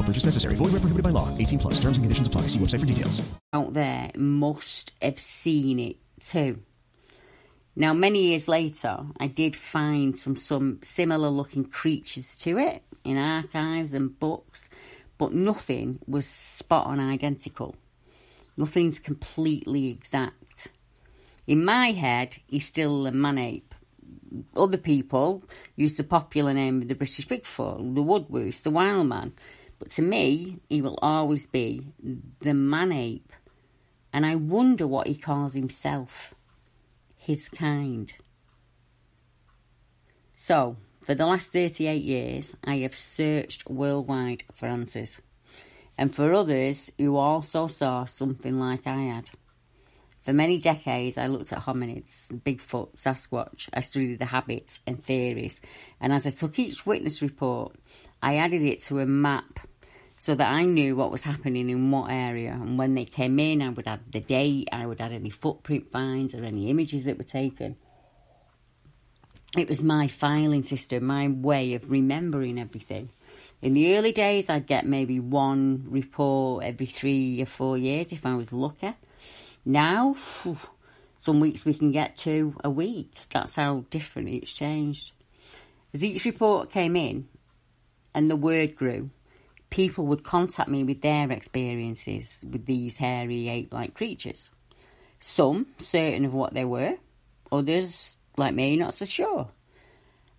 purchase 0.03 0.25
necessary. 0.25 0.55
Void 0.55 0.71
where 0.71 0.81
prohibited 0.81 1.03
by 1.03 1.11
law. 1.11 1.29
18 1.37 1.59
plus. 1.59 1.75
Terms 1.75 1.97
and 1.97 2.03
conditions 2.03 2.27
apply. 2.27 2.47
See 2.47 2.57
website 2.57 2.79
for 2.79 2.87
details. 2.87 3.21
out 3.53 3.73
there 3.73 4.11
must 4.15 4.93
have 5.01 5.19
seen 5.19 5.79
it 5.79 5.97
too. 6.19 6.59
Now, 7.75 7.93
many 7.93 8.27
years 8.27 8.47
later, 8.47 8.99
I 9.19 9.27
did 9.27 9.55
find 9.55 10.17
some 10.17 10.35
some 10.35 10.79
similar 10.83 11.29
looking 11.29 11.65
creatures 11.65 12.37
to 12.39 12.57
it 12.57 12.83
in 13.03 13.17
archives 13.17 13.93
and 13.93 14.17
books, 14.19 14.67
but 15.17 15.33
nothing 15.33 15.99
was 16.05 16.27
spot 16.27 16.87
on 16.87 16.99
identical. 16.99 17.75
Nothing's 18.57 18.99
completely 18.99 19.89
exact. 19.89 20.67
In 21.47 21.63
my 21.63 21.91
head, 21.91 22.37
he's 22.47 22.67
still 22.67 23.07
a 23.07 23.11
man 23.11 23.37
ape. 23.37 23.73
Other 24.55 24.77
people 24.77 25.43
use 25.75 25.95
the 25.95 26.03
popular 26.03 26.53
name 26.53 26.81
of 26.81 26.87
the 26.87 26.95
British 26.95 27.27
Bigfoot, 27.27 27.95
the 27.95 28.03
Woodwose, 28.03 28.61
the 28.61 28.69
Wild 28.69 29.07
Man. 29.07 29.33
But 29.81 29.89
to 29.93 30.03
me, 30.03 30.59
he 30.69 30.79
will 30.79 30.99
always 31.01 31.47
be 31.47 31.87
the 32.39 32.53
man 32.53 32.91
ape. 32.91 33.33
And 34.13 34.27
I 34.27 34.35
wonder 34.35 34.85
what 34.85 35.07
he 35.07 35.15
calls 35.15 35.55
himself. 35.55 36.35
His 37.17 37.49
kind. 37.49 38.13
So, 40.35 40.77
for 41.01 41.15
the 41.15 41.25
last 41.25 41.51
38 41.51 42.03
years, 42.03 42.55
I 42.63 42.77
have 42.79 42.93
searched 42.93 43.67
worldwide 43.67 44.43
for 44.53 44.67
answers. 44.67 45.19
And 45.97 46.13
for 46.13 46.31
others 46.31 46.91
who 46.99 47.15
also 47.15 47.65
saw 47.65 48.05
something 48.05 48.59
like 48.59 48.85
I 48.85 49.01
had. 49.01 49.31
For 50.21 50.31
many 50.31 50.59
decades, 50.59 51.17
I 51.17 51.25
looked 51.25 51.51
at 51.51 51.63
hominids, 51.63 52.29
Bigfoot, 52.29 53.01
Sasquatch. 53.01 53.67
I 53.73 53.79
studied 53.79 54.19
the 54.19 54.25
habits 54.25 54.79
and 54.85 55.03
theories. 55.03 55.59
And 55.99 56.13
as 56.13 56.27
I 56.27 56.29
took 56.29 56.59
each 56.59 56.85
witness 56.85 57.23
report, 57.23 57.75
I 58.21 58.35
added 58.35 58.61
it 58.61 58.81
to 58.83 58.99
a 58.99 59.07
map 59.07 59.59
so 60.21 60.35
that 60.35 60.51
I 60.51 60.63
knew 60.63 60.95
what 60.95 61.11
was 61.11 61.23
happening 61.23 61.71
in 61.71 61.89
what 61.89 62.11
area. 62.11 62.51
And 62.51 62.77
when 62.77 62.93
they 62.93 63.05
came 63.05 63.39
in, 63.39 63.61
I 63.63 63.69
would 63.69 63.87
add 63.87 64.01
the 64.11 64.19
date, 64.19 64.69
I 64.71 64.85
would 64.85 65.01
add 65.01 65.11
any 65.11 65.31
footprint 65.31 65.91
finds 65.91 66.35
or 66.35 66.45
any 66.45 66.69
images 66.69 67.05
that 67.05 67.17
were 67.17 67.23
taken. 67.23 67.75
It 69.57 69.67
was 69.67 69.83
my 69.83 70.07
filing 70.07 70.63
system, 70.63 71.05
my 71.05 71.27
way 71.27 71.73
of 71.73 71.89
remembering 71.89 72.59
everything. 72.59 73.09
In 73.63 73.73
the 73.73 73.97
early 73.97 74.11
days, 74.11 74.47
I'd 74.47 74.67
get 74.67 74.85
maybe 74.85 75.19
one 75.19 75.85
report 75.87 76.63
every 76.63 76.85
three 76.85 77.41
or 77.41 77.47
four 77.47 77.77
years 77.77 78.13
if 78.13 78.25
I 78.25 78.35
was 78.35 78.53
lucky. 78.53 78.93
Now, 79.65 80.15
some 81.17 81.39
weeks 81.39 81.65
we 81.65 81.73
can 81.73 81.91
get 81.91 82.15
two 82.15 82.55
a 82.63 82.69
week. 82.69 83.13
That's 83.31 83.55
how 83.55 83.85
different 83.89 84.29
it's 84.29 84.53
changed. 84.53 85.13
As 85.95 86.03
each 86.03 86.25
report 86.25 86.71
came 86.71 86.95
in 86.95 87.27
and 88.13 88.29
the 88.29 88.35
word 88.35 88.75
grew, 88.75 89.09
people 89.71 90.05
would 90.05 90.23
contact 90.23 90.69
me 90.69 90.83
with 90.83 91.01
their 91.01 91.31
experiences 91.31 92.45
with 92.47 92.67
these 92.67 92.97
hairy 92.97 93.49
ape 93.49 93.73
like 93.73 93.95
creatures. 93.95 94.51
Some 95.19 95.67
certain 95.79 96.25
of 96.25 96.33
what 96.33 96.53
they 96.53 96.65
were, 96.65 96.95
others, 97.51 98.17
like 98.37 98.53
me, 98.53 98.75
not 98.75 98.93
so 98.93 99.05
sure. 99.05 99.49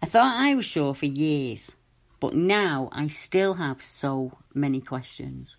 I 0.00 0.06
thought 0.06 0.40
I 0.40 0.54
was 0.54 0.64
sure 0.64 0.94
for 0.94 1.06
years, 1.06 1.72
but 2.20 2.34
now 2.34 2.88
I 2.92 3.08
still 3.08 3.54
have 3.54 3.82
so 3.82 4.38
many 4.54 4.80
questions. 4.80 5.56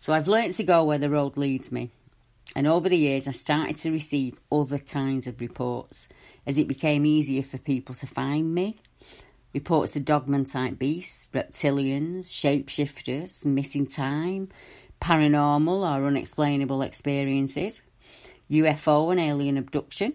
So 0.00 0.12
I've 0.12 0.28
learnt 0.28 0.54
to 0.56 0.64
go 0.64 0.84
where 0.84 0.98
the 0.98 1.10
road 1.10 1.36
leads 1.36 1.72
me. 1.72 1.90
And 2.54 2.66
over 2.66 2.88
the 2.88 2.96
years, 2.96 3.26
I 3.26 3.32
started 3.32 3.76
to 3.78 3.90
receive 3.90 4.38
other 4.52 4.78
kinds 4.78 5.26
of 5.26 5.40
reports 5.40 6.08
as 6.46 6.58
it 6.58 6.68
became 6.68 7.04
easier 7.04 7.42
for 7.42 7.58
people 7.58 7.94
to 7.96 8.06
find 8.06 8.54
me. 8.54 8.76
Reports 9.56 9.96
of 9.96 10.04
dogman 10.04 10.44
type 10.44 10.78
beasts, 10.78 11.28
reptilians, 11.32 12.26
shapeshifters, 12.26 13.42
missing 13.46 13.86
time, 13.86 14.50
paranormal 15.00 15.80
or 15.80 16.06
unexplainable 16.06 16.82
experiences, 16.82 17.80
UFO 18.50 19.10
and 19.10 19.18
alien 19.18 19.56
abduction, 19.56 20.12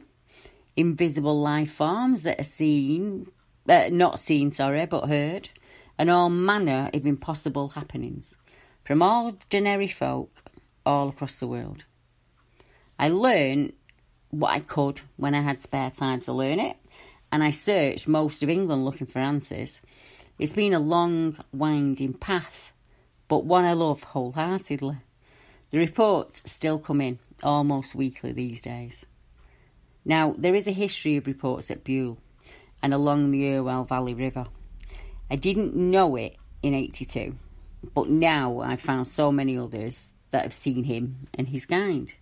invisible 0.75 1.41
life 1.41 1.74
forms 1.74 2.21
that 2.21 2.39
are 2.39 2.43
seen, 2.43 3.31
uh, 3.67 3.89
not 3.91 4.19
seen, 4.19 4.51
sorry, 4.51 4.86
but 4.86 5.10
heard, 5.10 5.50
and 5.98 6.12
all 6.12 6.29
manner 6.29 6.91
of 6.93 7.07
impossible 7.07 7.69
happenings 7.69 8.38
from 8.86 9.01
ordinary 9.01 9.88
folk 9.88 10.29
all 10.86 11.10
across 11.10 11.39
the 11.39 11.48
world. 11.48 11.83
I 13.00 13.10
learned 13.10 13.74
what 14.29 14.51
I 14.51 14.60
could 14.60 15.01
when 15.17 15.33
I 15.33 15.41
had 15.41 15.63
spare 15.63 15.89
time 15.89 16.19
to 16.19 16.31
learn 16.31 16.60
it, 16.60 16.77
and 17.31 17.43
I 17.43 17.51
searched 17.51 18.07
most 18.07 18.43
of 18.43 18.50
England 18.50 18.83
looking 18.83 19.07
for 19.07 19.19
answers. 19.19 19.79
It's 20.39 20.53
been 20.53 20.73
a 20.73 20.79
long, 20.79 21.38
winding 21.53 22.13
path, 22.13 22.73
but 23.27 23.45
one 23.45 23.65
I 23.65 23.73
love 23.73 24.03
wholeheartedly. 24.03 24.97
The 25.69 25.77
reports 25.77 26.43
still 26.51 26.79
come 26.79 27.00
in 27.00 27.19
almost 27.43 27.95
weekly 27.95 28.33
these 28.33 28.61
days. 28.61 29.05
Now, 30.03 30.35
there 30.38 30.55
is 30.55 30.67
a 30.67 30.71
history 30.71 31.17
of 31.17 31.27
reports 31.27 31.71
at 31.71 31.83
Buile 31.83 32.17
and 32.81 32.93
along 32.93 33.31
the 33.31 33.53
Irwell 33.53 33.85
Valley 33.85 34.13
River. 34.13 34.47
I 35.29 35.35
didn't 35.35 35.75
know 35.75 36.15
it 36.15 36.35
in 36.61 36.73
82, 36.73 37.35
but 37.93 38.09
now 38.09 38.59
I've 38.59 38.81
found 38.81 39.07
so 39.07 39.31
many 39.31 39.57
others 39.57 40.07
that 40.31 40.43
have 40.43 40.53
seen 40.53 40.83
him 40.83 41.27
and 41.33 41.47
his 41.47 41.65
kind. 41.65 42.13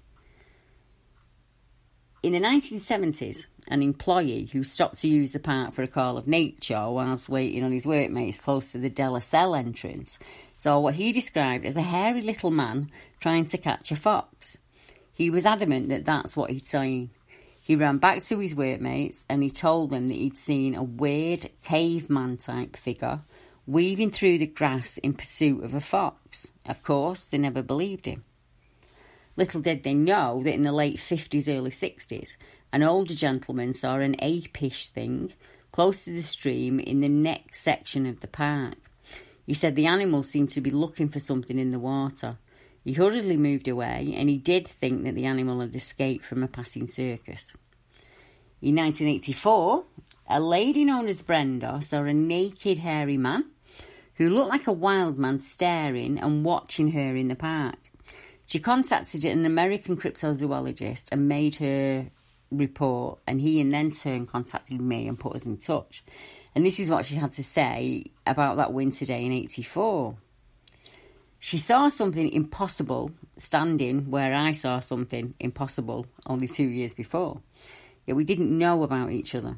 In 2.22 2.34
the 2.34 2.40
1970s, 2.40 3.46
an 3.70 3.82
employee 3.82 4.50
who 4.52 4.64
stopped 4.64 4.98
to 4.98 5.08
use 5.08 5.32
the 5.32 5.40
park 5.40 5.74
for 5.74 5.84
a 5.84 5.88
call 5.88 6.18
of 6.18 6.28
nature 6.28 6.90
whilst 6.90 7.30
waiting 7.30 7.64
on 7.64 7.72
his 7.72 7.86
workmates 7.86 8.40
close 8.40 8.72
to 8.72 8.78
the 8.78 8.90
Della 8.90 9.22
Cell 9.22 9.56
entrance 9.56 10.20
saw 10.58 10.80
what 10.80 10.96
he 10.96 11.12
described 11.12 11.66
as 11.66 11.78
a 11.78 11.82
hairy 11.82 12.22
little 12.22 12.52
man 12.52 12.92
trying 13.20 13.46
to 13.46 13.58
catch 13.58 13.92
a 13.92 13.96
fox. 13.96 14.58
He 15.14 15.30
was 15.30 15.46
adamant 15.46 15.90
that 15.90 16.06
that's 16.06 16.36
what 16.36 16.50
he'd 16.50 16.68
seen. 16.68 17.12
He 17.62 17.76
ran 17.76 17.98
back 17.98 18.24
to 18.24 18.40
his 18.40 18.56
workmates 18.56 19.26
and 19.30 19.44
he 19.44 19.50
told 19.50 19.92
them 19.92 20.08
that 20.08 20.18
he'd 20.18 20.38
seen 20.38 20.76
a 20.76 20.84
weird 20.84 21.50
caveman 21.64 22.38
type 22.38 22.76
figure 22.76 23.22
weaving 23.68 24.10
through 24.10 24.40
the 24.40 24.48
grass 24.48 24.98
in 24.98 25.14
pursuit 25.14 25.64
of 25.64 25.76
a 25.76 25.82
fox. 25.82 26.48
Of 26.66 26.82
course, 26.82 27.26
they 27.26 27.38
never 27.38 27.62
believed 27.62 28.08
him. 28.08 28.24
Little 29.38 29.62
did 29.62 29.84
they 29.84 29.94
know 29.94 30.42
that 30.44 30.56
in 30.56 30.64
the 30.64 30.72
late 30.72 30.98
50s, 30.98 31.48
early 31.48 31.70
60s, 31.70 32.30
an 32.72 32.84
older 32.84 33.16
gentleman 33.16 33.74
saw 33.74 33.96
an 33.96 34.16
apish 34.22 34.88
thing 34.88 35.34
close 35.72 36.04
to 36.06 36.12
the 36.12 36.22
stream 36.22 36.80
in 36.80 37.02
the 37.02 37.10
next 37.10 37.62
section 37.62 38.06
of 38.06 38.20
the 38.20 38.28
park. 38.28 38.76
He 39.46 39.54
said 39.54 39.76
the 39.76 39.88
animal 39.88 40.24
seemed 40.24 40.50
to 40.50 40.62
be 40.62 40.72
looking 40.72 41.10
for 41.10 41.20
something 41.20 41.58
in 41.58 41.72
the 41.72 41.80
water. 41.80 42.38
He 42.84 42.94
hurriedly 42.94 43.38
moved 43.38 43.68
away, 43.68 44.14
and 44.16 44.30
he 44.30 44.38
did 44.38 44.68
think 44.68 45.04
that 45.04 45.16
the 45.16 45.26
animal 45.26 45.60
had 45.60 45.76
escaped 45.76 46.26
from 46.26 46.44
a 46.44 46.48
passing 46.48 46.88
circus. 46.88 47.54
In 48.62 48.76
1984, 48.76 49.86
a 50.28 50.40
lady 50.40 50.86
known 50.86 51.08
as 51.08 51.22
Brenda 51.22 51.82
saw 51.82 52.04
a 52.04 52.14
naked, 52.14 52.80
hairy 52.80 53.18
man 53.18 53.46
who 54.16 54.30
looked 54.30 54.50
like 54.50 54.68
a 54.68 54.74
wild 54.74 55.18
man 55.18 55.40
staring 55.40 56.20
and 56.20 56.44
watching 56.44 56.92
her 56.92 57.16
in 57.16 57.30
the 57.30 57.36
park. 57.36 57.78
She 58.46 58.60
contacted 58.60 59.24
an 59.24 59.46
American 59.46 59.96
cryptozoologist 59.96 61.06
and 61.12 61.30
made 61.30 61.56
her 61.56 62.10
report, 62.52 63.20
and 63.28 63.40
he 63.40 63.60
in 63.60 63.70
then 63.70 63.92
turn 63.92 64.26
contacted 64.26 64.82
me 64.82 65.08
and 65.08 65.20
put 65.20 65.36
us 65.36 65.46
in 65.46 65.58
touch. 65.58 66.04
And 66.56 66.66
this 66.66 66.80
is 66.80 66.90
what 66.90 67.06
she 67.06 67.16
had 67.16 67.32
to 67.34 67.44
say 67.44 68.06
about 68.26 68.58
that 68.58 68.74
winter 68.74 69.06
day 69.06 69.26
in 69.26 69.32
84. 69.32 70.16
She 71.40 71.58
saw 71.58 71.88
something 71.88 72.32
impossible 72.32 73.12
standing 73.38 74.12
where 74.12 74.34
I 74.34 74.52
saw 74.52 74.82
something 74.82 75.36
impossible 75.40 76.06
only 76.26 76.48
two 76.48 76.66
years 76.66 76.94
before. 76.94 77.42
Yet 78.06 78.18
we 78.18 78.26
didn't 78.26 78.58
know 78.58 78.84
about 78.84 79.12
each 79.12 79.36
other. 79.36 79.58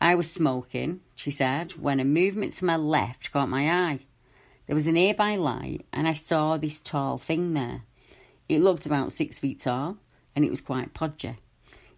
I 0.00 0.14
was 0.14 0.30
smoking, 0.30 1.00
she 1.14 1.30
said, 1.30 1.72
when 1.72 2.00
a 2.00 2.04
movement 2.04 2.54
to 2.54 2.64
my 2.64 2.76
left 2.76 3.32
caught 3.32 3.48
my 3.48 3.70
eye. 3.70 4.00
There 4.66 4.76
was 4.76 4.86
a 4.86 4.92
nearby 4.92 5.36
light, 5.36 5.86
and 5.92 6.06
I 6.06 6.12
saw 6.12 6.56
this 6.56 6.80
tall 6.80 7.18
thing 7.18 7.54
there. 7.54 7.82
It 8.48 8.60
looked 8.60 8.86
about 8.86 9.12
six 9.12 9.38
feet 9.38 9.60
tall, 9.60 9.98
and 10.34 10.44
it 10.44 10.50
was 10.50 10.60
quite 10.60 10.94
podgy. 10.94 11.36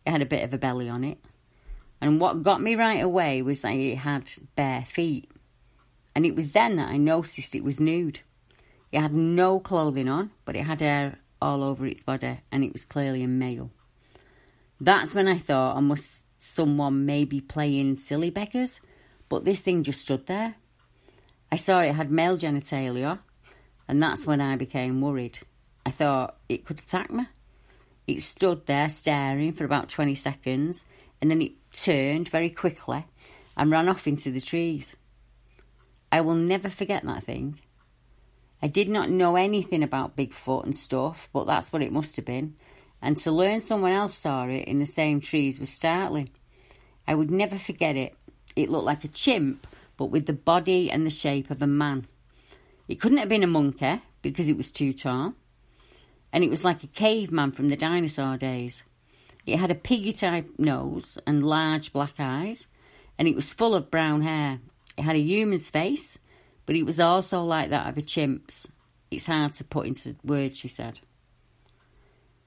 It 0.06 0.10
had 0.10 0.22
a 0.22 0.26
bit 0.26 0.44
of 0.44 0.52
a 0.52 0.58
belly 0.58 0.88
on 0.88 1.04
it. 1.04 1.18
And 2.00 2.20
what 2.20 2.42
got 2.42 2.60
me 2.60 2.74
right 2.74 3.02
away 3.02 3.42
was 3.42 3.60
that 3.60 3.74
it 3.74 3.98
had 3.98 4.30
bare 4.56 4.84
feet. 4.84 5.30
And 6.14 6.26
it 6.26 6.34
was 6.34 6.52
then 6.52 6.76
that 6.76 6.90
I 6.90 6.96
noticed 6.96 7.54
it 7.54 7.64
was 7.64 7.80
nude. 7.80 8.20
It 8.90 9.00
had 9.00 9.14
no 9.14 9.60
clothing 9.60 10.08
on, 10.08 10.32
but 10.44 10.56
it 10.56 10.64
had 10.64 10.80
hair 10.80 11.18
all 11.40 11.62
over 11.62 11.86
its 11.86 12.02
body, 12.02 12.40
and 12.50 12.62
it 12.62 12.72
was 12.72 12.84
clearly 12.84 13.22
a 13.22 13.28
male. 13.28 13.70
That's 14.80 15.14
when 15.14 15.28
I 15.28 15.38
thought 15.38 15.76
I 15.76 15.80
must 15.80 16.26
someone 16.42 17.06
maybe 17.06 17.40
playing 17.40 17.96
silly 17.96 18.30
beggars, 18.30 18.80
but 19.28 19.44
this 19.44 19.60
thing 19.60 19.82
just 19.82 20.02
stood 20.02 20.26
there. 20.26 20.56
I 21.50 21.56
saw 21.56 21.78
it 21.78 21.94
had 21.94 22.10
male 22.10 22.36
genitalia, 22.36 23.20
and 23.88 24.02
that's 24.02 24.26
when 24.26 24.40
I 24.40 24.56
became 24.56 25.00
worried. 25.00 25.38
I 25.86 25.90
thought 25.90 26.36
it 26.48 26.64
could 26.64 26.80
attack 26.80 27.10
me. 27.10 27.26
It 28.06 28.22
stood 28.22 28.66
there 28.66 28.88
staring 28.88 29.52
for 29.52 29.64
about 29.64 29.88
20 29.88 30.14
seconds, 30.14 30.84
and 31.20 31.30
then 31.30 31.40
it 31.40 31.52
turned 31.72 32.28
very 32.28 32.50
quickly 32.50 33.04
and 33.56 33.70
ran 33.70 33.88
off 33.88 34.06
into 34.06 34.30
the 34.30 34.40
trees. 34.40 34.96
I 36.10 36.20
will 36.20 36.34
never 36.34 36.68
forget 36.68 37.04
that 37.04 37.22
thing. 37.22 37.58
I 38.60 38.68
did 38.68 38.88
not 38.88 39.10
know 39.10 39.36
anything 39.36 39.82
about 39.82 40.16
Bigfoot 40.16 40.64
and 40.64 40.76
stuff, 40.76 41.28
but 41.32 41.46
that's 41.46 41.72
what 41.72 41.82
it 41.82 41.92
must 41.92 42.16
have 42.16 42.24
been. 42.24 42.54
And 43.00 43.16
to 43.18 43.32
learn 43.32 43.60
someone 43.60 43.92
else 43.92 44.14
saw 44.14 44.46
it 44.46 44.68
in 44.68 44.78
the 44.78 44.86
same 44.86 45.20
trees 45.20 45.58
was 45.58 45.70
startling. 45.70 46.30
I 47.08 47.14
would 47.14 47.30
never 47.30 47.58
forget 47.58 47.96
it. 47.96 48.14
It 48.54 48.68
looked 48.68 48.84
like 48.84 49.04
a 49.04 49.08
chimp, 49.08 49.66
but 49.96 50.06
with 50.06 50.26
the 50.26 50.32
body 50.32 50.90
and 50.90 51.04
the 51.04 51.10
shape 51.10 51.50
of 51.50 51.62
a 51.62 51.66
man. 51.66 52.06
It 52.88 53.00
couldn't 53.00 53.18
have 53.18 53.28
been 53.28 53.42
a 53.42 53.48
monkey 53.48 54.00
because 54.22 54.48
it 54.48 54.56
was 54.56 54.70
too 54.70 54.92
tall. 54.92 55.34
And 56.32 56.42
it 56.42 56.50
was 56.50 56.64
like 56.64 56.82
a 56.82 56.88
caveman 56.88 57.52
from 57.52 57.68
the 57.68 57.76
dinosaur 57.76 58.36
days. 58.36 58.84
It 59.44 59.58
had 59.58 59.70
a 59.70 59.76
piggy 59.76 60.12
type 60.12 60.48
nose 60.58 61.18
and 61.26 61.44
large 61.44 61.92
black 61.92 62.14
eyes, 62.18 62.66
and 63.18 63.28
it 63.28 63.36
was 63.36 63.52
full 63.52 63.74
of 63.74 63.90
brown 63.90 64.22
hair. 64.22 64.60
It 64.96 65.02
had 65.02 65.16
a 65.16 65.20
human's 65.20 65.68
face, 65.68 66.18
but 66.64 66.76
it 66.76 66.84
was 66.84 67.00
also 67.00 67.42
like 67.42 67.70
that 67.70 67.88
of 67.88 67.98
a 67.98 68.02
chimp's. 68.02 68.66
It's 69.10 69.26
hard 69.26 69.54
to 69.54 69.64
put 69.64 69.86
into 69.86 70.16
words, 70.24 70.58
she 70.58 70.68
said. 70.68 71.00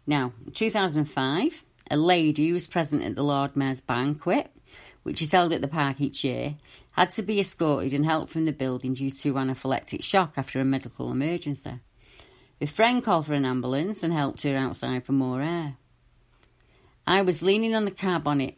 Now, 0.07 0.33
in 0.45 0.51
2005, 0.51 1.65
a 1.91 1.97
lady 1.97 2.47
who 2.47 2.53
was 2.53 2.67
present 2.67 3.03
at 3.03 3.15
the 3.15 3.23
Lord 3.23 3.55
Mayor's 3.55 3.81
banquet, 3.81 4.51
which 5.03 5.21
is 5.21 5.31
held 5.31 5.53
at 5.53 5.61
the 5.61 5.67
park 5.67 6.01
each 6.01 6.23
year, 6.23 6.55
had 6.93 7.11
to 7.11 7.21
be 7.21 7.39
escorted 7.39 7.93
and 7.93 8.05
helped 8.05 8.31
from 8.31 8.45
the 8.45 8.53
building 8.53 8.93
due 8.93 9.11
to 9.11 9.33
anaphylactic 9.33 10.03
shock 10.03 10.33
after 10.37 10.59
a 10.59 10.65
medical 10.65 11.11
emergency. 11.11 11.79
Her 12.59 12.67
friend 12.67 13.03
called 13.03 13.25
for 13.25 13.33
an 13.33 13.45
ambulance 13.45 14.01
and 14.01 14.13
helped 14.13 14.43
her 14.43 14.55
outside 14.55 15.03
for 15.03 15.11
more 15.11 15.41
air. 15.41 15.75
I 17.05 17.21
was 17.21 17.41
leaning 17.41 17.75
on 17.75 17.85
the 17.85 17.91
car 17.91 18.19
bonnet 18.19 18.57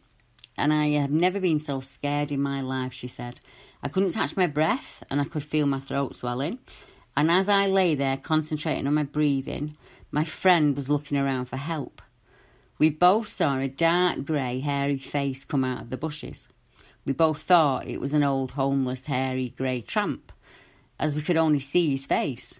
and 0.56 0.72
I 0.72 0.90
have 0.90 1.10
never 1.10 1.40
been 1.40 1.58
so 1.58 1.80
scared 1.80 2.30
in 2.30 2.40
my 2.40 2.60
life, 2.60 2.92
she 2.92 3.08
said. 3.08 3.40
I 3.82 3.88
couldn't 3.88 4.12
catch 4.12 4.36
my 4.36 4.46
breath 4.46 5.02
and 5.10 5.20
I 5.20 5.24
could 5.24 5.42
feel 5.42 5.66
my 5.66 5.80
throat 5.80 6.16
swelling. 6.16 6.58
And 7.16 7.30
as 7.30 7.48
I 7.48 7.66
lay 7.66 7.94
there 7.94 8.16
concentrating 8.16 8.86
on 8.86 8.94
my 8.94 9.02
breathing, 9.02 9.76
my 10.10 10.24
friend 10.24 10.76
was 10.76 10.88
looking 10.88 11.18
around 11.18 11.46
for 11.46 11.56
help. 11.56 12.00
We 12.78 12.90
both 12.90 13.26
saw 13.26 13.58
a 13.58 13.68
dark 13.68 14.24
grey, 14.24 14.60
hairy 14.60 14.98
face 14.98 15.44
come 15.44 15.64
out 15.64 15.82
of 15.82 15.90
the 15.90 15.96
bushes. 15.96 16.46
We 17.04 17.12
both 17.12 17.42
thought 17.42 17.86
it 17.86 18.00
was 18.00 18.12
an 18.12 18.22
old, 18.22 18.52
homeless, 18.52 19.06
hairy, 19.06 19.50
grey 19.56 19.80
tramp, 19.80 20.30
as 20.98 21.16
we 21.16 21.22
could 21.22 21.36
only 21.36 21.58
see 21.58 21.90
his 21.90 22.06
face. 22.06 22.54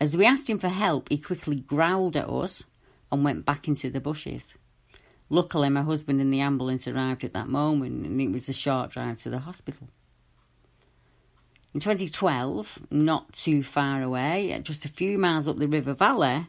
As 0.00 0.16
we 0.16 0.24
asked 0.24 0.48
him 0.48 0.58
for 0.58 0.68
help, 0.68 1.10
he 1.10 1.18
quickly 1.18 1.56
growled 1.56 2.16
at 2.16 2.28
us 2.28 2.64
and 3.12 3.22
went 3.22 3.44
back 3.44 3.68
into 3.68 3.90
the 3.90 4.00
bushes. 4.00 4.54
Luckily, 5.28 5.68
my 5.68 5.82
husband 5.82 6.20
and 6.20 6.32
the 6.32 6.40
ambulance 6.40 6.88
arrived 6.88 7.22
at 7.22 7.34
that 7.34 7.48
moment, 7.48 8.06
and 8.06 8.20
it 8.20 8.32
was 8.32 8.48
a 8.48 8.54
short 8.54 8.90
drive 8.90 9.18
to 9.22 9.30
the 9.30 9.40
hospital. 9.40 9.88
In 11.74 11.80
2012, 11.80 12.86
not 12.90 13.32
too 13.32 13.62
far 13.62 14.02
away, 14.02 14.58
just 14.64 14.84
a 14.84 14.88
few 14.88 15.18
miles 15.18 15.46
up 15.46 15.58
the 15.58 15.68
River 15.68 15.94
Valley, 15.94 16.46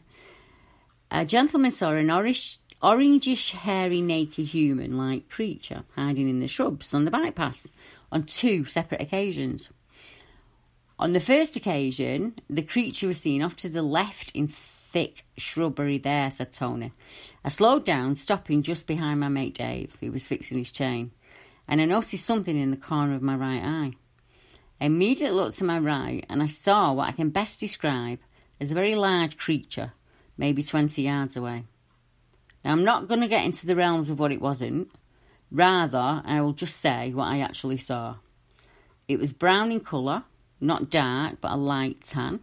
a 1.10 1.24
gentleman 1.24 1.70
saw 1.70 1.90
an 1.90 2.10
orange, 2.10 2.58
orangish, 2.82 3.52
hairy, 3.52 4.00
naked 4.00 4.46
human 4.46 4.96
like 4.96 5.28
creature 5.28 5.84
hiding 5.94 6.28
in 6.28 6.40
the 6.40 6.48
shrubs 6.48 6.92
on 6.92 7.04
the 7.04 7.10
bypass 7.10 7.68
on 8.10 8.24
two 8.24 8.64
separate 8.64 9.02
occasions. 9.02 9.70
On 11.02 11.14
the 11.14 11.18
first 11.18 11.56
occasion, 11.56 12.36
the 12.48 12.62
creature 12.62 13.08
was 13.08 13.18
seen 13.18 13.42
off 13.42 13.56
to 13.56 13.68
the 13.68 13.82
left 13.82 14.30
in 14.36 14.46
thick 14.46 15.24
shrubbery 15.36 15.98
there, 15.98 16.30
said 16.30 16.52
Tony. 16.52 16.92
I 17.44 17.48
slowed 17.48 17.84
down, 17.84 18.14
stopping 18.14 18.62
just 18.62 18.86
behind 18.86 19.18
my 19.18 19.28
mate 19.28 19.56
Dave, 19.56 19.96
who 19.98 20.12
was 20.12 20.28
fixing 20.28 20.58
his 20.58 20.70
chain, 20.70 21.10
and 21.66 21.80
I 21.80 21.86
noticed 21.86 22.24
something 22.24 22.56
in 22.56 22.70
the 22.70 22.76
corner 22.76 23.16
of 23.16 23.20
my 23.20 23.34
right 23.34 23.64
eye. 23.64 23.94
I 24.80 24.84
immediately 24.84 25.34
looked 25.34 25.58
to 25.58 25.64
my 25.64 25.80
right 25.80 26.24
and 26.30 26.40
I 26.40 26.46
saw 26.46 26.92
what 26.92 27.08
I 27.08 27.12
can 27.12 27.30
best 27.30 27.58
describe 27.58 28.20
as 28.60 28.70
a 28.70 28.76
very 28.76 28.94
large 28.94 29.36
creature, 29.36 29.94
maybe 30.38 30.62
20 30.62 31.02
yards 31.02 31.36
away. 31.36 31.64
Now, 32.64 32.70
I'm 32.70 32.84
not 32.84 33.08
going 33.08 33.22
to 33.22 33.26
get 33.26 33.44
into 33.44 33.66
the 33.66 33.74
realms 33.74 34.08
of 34.08 34.20
what 34.20 34.30
it 34.30 34.40
wasn't. 34.40 34.92
Rather, 35.50 36.22
I 36.24 36.40
will 36.42 36.52
just 36.52 36.80
say 36.80 37.12
what 37.12 37.26
I 37.26 37.40
actually 37.40 37.78
saw. 37.78 38.18
It 39.08 39.18
was 39.18 39.32
brown 39.32 39.72
in 39.72 39.80
colour, 39.80 40.22
not 40.62 40.90
dark, 40.90 41.40
but 41.40 41.52
a 41.52 41.56
light 41.56 42.02
tan. 42.02 42.40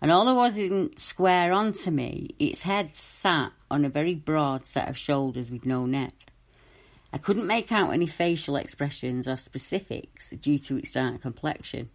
And 0.00 0.10
although 0.10 0.32
it 0.32 0.36
wasn't 0.36 0.98
square 0.98 1.52
onto 1.52 1.90
me, 1.90 2.34
its 2.38 2.62
head 2.62 2.96
sat 2.96 3.52
on 3.70 3.84
a 3.84 3.88
very 3.88 4.14
broad 4.14 4.66
set 4.66 4.88
of 4.88 4.98
shoulders 4.98 5.50
with 5.50 5.64
no 5.64 5.86
neck. 5.86 6.14
I 7.12 7.18
couldn't 7.18 7.46
make 7.46 7.70
out 7.70 7.92
any 7.92 8.06
facial 8.06 8.56
expressions 8.56 9.28
or 9.28 9.36
specifics 9.36 10.30
due 10.30 10.58
to 10.58 10.76
its 10.76 10.92
dark 10.92 11.22
complexion. 11.22 11.90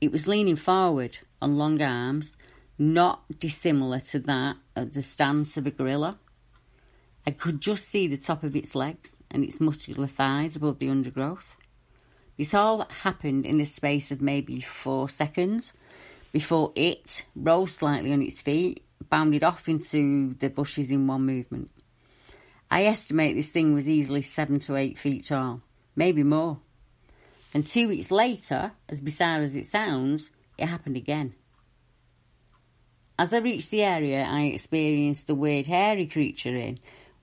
It 0.00 0.12
was 0.12 0.28
leaning 0.28 0.56
forward 0.56 1.18
on 1.42 1.58
long 1.58 1.82
arms, 1.82 2.36
not 2.78 3.38
dissimilar 3.38 4.00
to 4.00 4.20
that 4.20 4.56
of 4.74 4.92
the 4.92 5.02
stance 5.02 5.56
of 5.56 5.66
a 5.66 5.70
gorilla. 5.70 6.18
I 7.26 7.32
could 7.32 7.60
just 7.60 7.88
see 7.88 8.06
the 8.06 8.16
top 8.16 8.44
of 8.44 8.54
its 8.54 8.74
legs 8.74 9.16
and 9.30 9.42
its 9.42 9.60
muscular 9.60 10.06
thighs 10.06 10.54
above 10.56 10.78
the 10.78 10.88
undergrowth. 10.88 11.56
This 12.36 12.54
all 12.54 12.86
happened 13.02 13.46
in 13.46 13.58
the 13.58 13.64
space 13.64 14.10
of 14.10 14.20
maybe 14.20 14.60
four 14.60 15.08
seconds 15.08 15.72
before 16.32 16.72
it 16.74 17.24
rose 17.34 17.72
slightly 17.72 18.12
on 18.12 18.20
its 18.20 18.42
feet, 18.42 18.84
bounded 19.08 19.42
off 19.42 19.68
into 19.68 20.34
the 20.34 20.50
bushes 20.50 20.90
in 20.90 21.06
one 21.06 21.24
movement. 21.24 21.70
I 22.70 22.84
estimate 22.84 23.36
this 23.36 23.50
thing 23.50 23.74
was 23.74 23.88
easily 23.88 24.22
seven 24.22 24.58
to 24.60 24.76
eight 24.76 24.98
feet 24.98 25.24
tall, 25.26 25.62
maybe 25.94 26.22
more. 26.22 26.58
And 27.54 27.66
two 27.66 27.88
weeks 27.88 28.10
later, 28.10 28.72
as 28.88 29.00
bizarre 29.00 29.40
as 29.40 29.56
it 29.56 29.66
sounds, 29.66 30.30
it 30.58 30.66
happened 30.66 30.96
again. 30.96 31.34
As 33.18 33.32
I 33.32 33.38
reached 33.38 33.70
the 33.70 33.82
area 33.82 34.24
I 34.24 34.42
experienced 34.42 35.26
the 35.26 35.34
weird 35.34 35.64
hairy 35.64 36.06
creature 36.06 36.54
in 36.54 36.76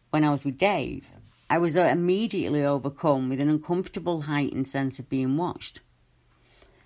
when 0.09 0.23
I 0.23 0.31
was 0.31 0.43
with 0.43 0.57
Dave, 0.57 1.11
I 1.53 1.59
was 1.59 1.77
uh, 1.77 1.83
immediately 1.83 2.65
overcome 2.65 3.29
with 3.29 3.39
an 3.39 3.47
uncomfortable 3.47 4.21
heightened 4.21 4.67
sense 4.67 4.97
of 4.97 5.07
being 5.07 5.37
watched. 5.37 5.81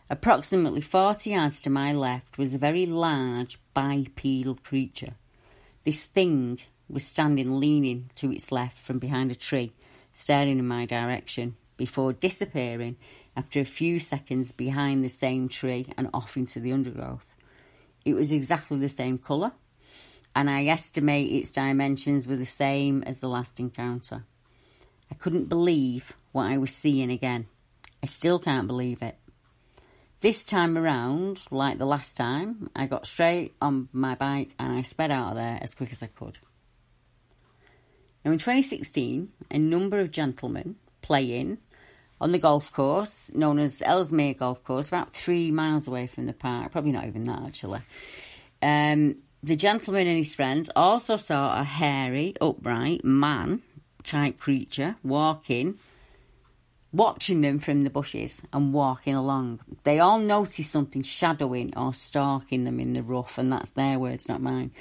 Approximately 0.09 0.81
40 0.81 1.29
yards 1.29 1.61
to 1.61 1.69
my 1.69 1.93
left 1.93 2.37
was 2.37 2.53
a 2.53 2.57
very 2.57 2.85
large 2.85 3.59
bipedal 3.73 4.55
creature. 4.55 5.13
This 5.85 6.03
thing 6.03 6.59
was 6.89 7.05
standing 7.05 7.61
leaning 7.61 8.11
to 8.15 8.29
its 8.29 8.51
left 8.51 8.77
from 8.77 8.99
behind 8.99 9.31
a 9.31 9.35
tree, 9.35 9.71
staring 10.13 10.59
in 10.59 10.67
my 10.67 10.85
direction, 10.85 11.55
before 11.77 12.11
disappearing 12.11 12.97
after 13.37 13.61
a 13.61 13.63
few 13.63 13.99
seconds 13.99 14.51
behind 14.51 15.01
the 15.01 15.07
same 15.07 15.47
tree 15.47 15.87
and 15.97 16.09
off 16.13 16.35
into 16.35 16.59
the 16.59 16.73
undergrowth. 16.73 17.37
It 18.03 18.15
was 18.15 18.33
exactly 18.33 18.79
the 18.79 18.89
same 18.89 19.17
colour, 19.17 19.53
and 20.35 20.49
I 20.49 20.65
estimate 20.65 21.31
its 21.31 21.53
dimensions 21.53 22.27
were 22.27 22.35
the 22.35 22.45
same 22.45 23.01
as 23.03 23.21
the 23.21 23.29
last 23.29 23.61
encounter. 23.61 24.25
I 25.11 25.15
couldn't 25.15 25.49
believe 25.49 26.13
what 26.31 26.45
I 26.45 26.57
was 26.57 26.73
seeing 26.73 27.11
again. 27.11 27.47
I 28.03 28.07
still 28.07 28.39
can't 28.39 28.67
believe 28.67 29.01
it. 29.01 29.17
This 30.19 30.43
time 30.43 30.77
around, 30.77 31.39
like 31.51 31.77
the 31.77 31.85
last 31.85 32.17
time, 32.17 32.69
I 32.75 32.87
got 32.87 33.05
straight 33.05 33.55
on 33.61 33.89
my 33.91 34.15
bike 34.15 34.53
and 34.57 34.75
I 34.77 34.81
sped 34.81 35.11
out 35.11 35.31
of 35.31 35.35
there 35.35 35.59
as 35.61 35.75
quick 35.75 35.91
as 35.91 36.01
I 36.01 36.07
could. 36.07 36.39
Now, 38.25 38.31
in 38.31 38.39
2016, 38.39 39.29
a 39.51 39.57
number 39.57 39.99
of 39.99 40.11
gentlemen 40.11 40.75
playing 41.01 41.59
on 42.19 42.31
the 42.31 42.39
golf 42.39 42.71
course 42.73 43.29
known 43.33 43.59
as 43.59 43.83
Ellesmere 43.85 44.33
Golf 44.33 44.63
Course, 44.63 44.87
about 44.87 45.13
three 45.13 45.51
miles 45.51 45.87
away 45.87 46.07
from 46.07 46.25
the 46.25 46.33
park, 46.33 46.71
probably 46.71 46.91
not 46.91 47.05
even 47.05 47.23
that 47.23 47.43
actually. 47.43 47.81
Um, 48.61 49.17
the 49.43 49.55
gentleman 49.55 50.07
and 50.07 50.17
his 50.17 50.33
friends 50.33 50.69
also 50.75 51.17
saw 51.17 51.59
a 51.59 51.63
hairy, 51.63 52.33
upright 52.41 53.05
man 53.05 53.61
type 54.07 54.39
creature 54.39 54.95
walking, 55.03 55.77
watching 56.91 57.41
them 57.41 57.59
from 57.59 57.81
the 57.81 57.89
bushes 57.89 58.41
and 58.51 58.73
walking 58.73 59.13
along. 59.13 59.59
They 59.83 59.99
all 59.99 60.19
noticed 60.19 60.71
something 60.71 61.03
shadowing 61.03 61.77
or 61.77 61.93
stalking 61.93 62.63
them 62.63 62.79
in 62.79 62.93
the 62.93 63.03
rough, 63.03 63.37
and 63.37 63.51
that's 63.51 63.71
their 63.71 63.99
words, 63.99 64.27
not 64.27 64.41
mine. 64.41 64.71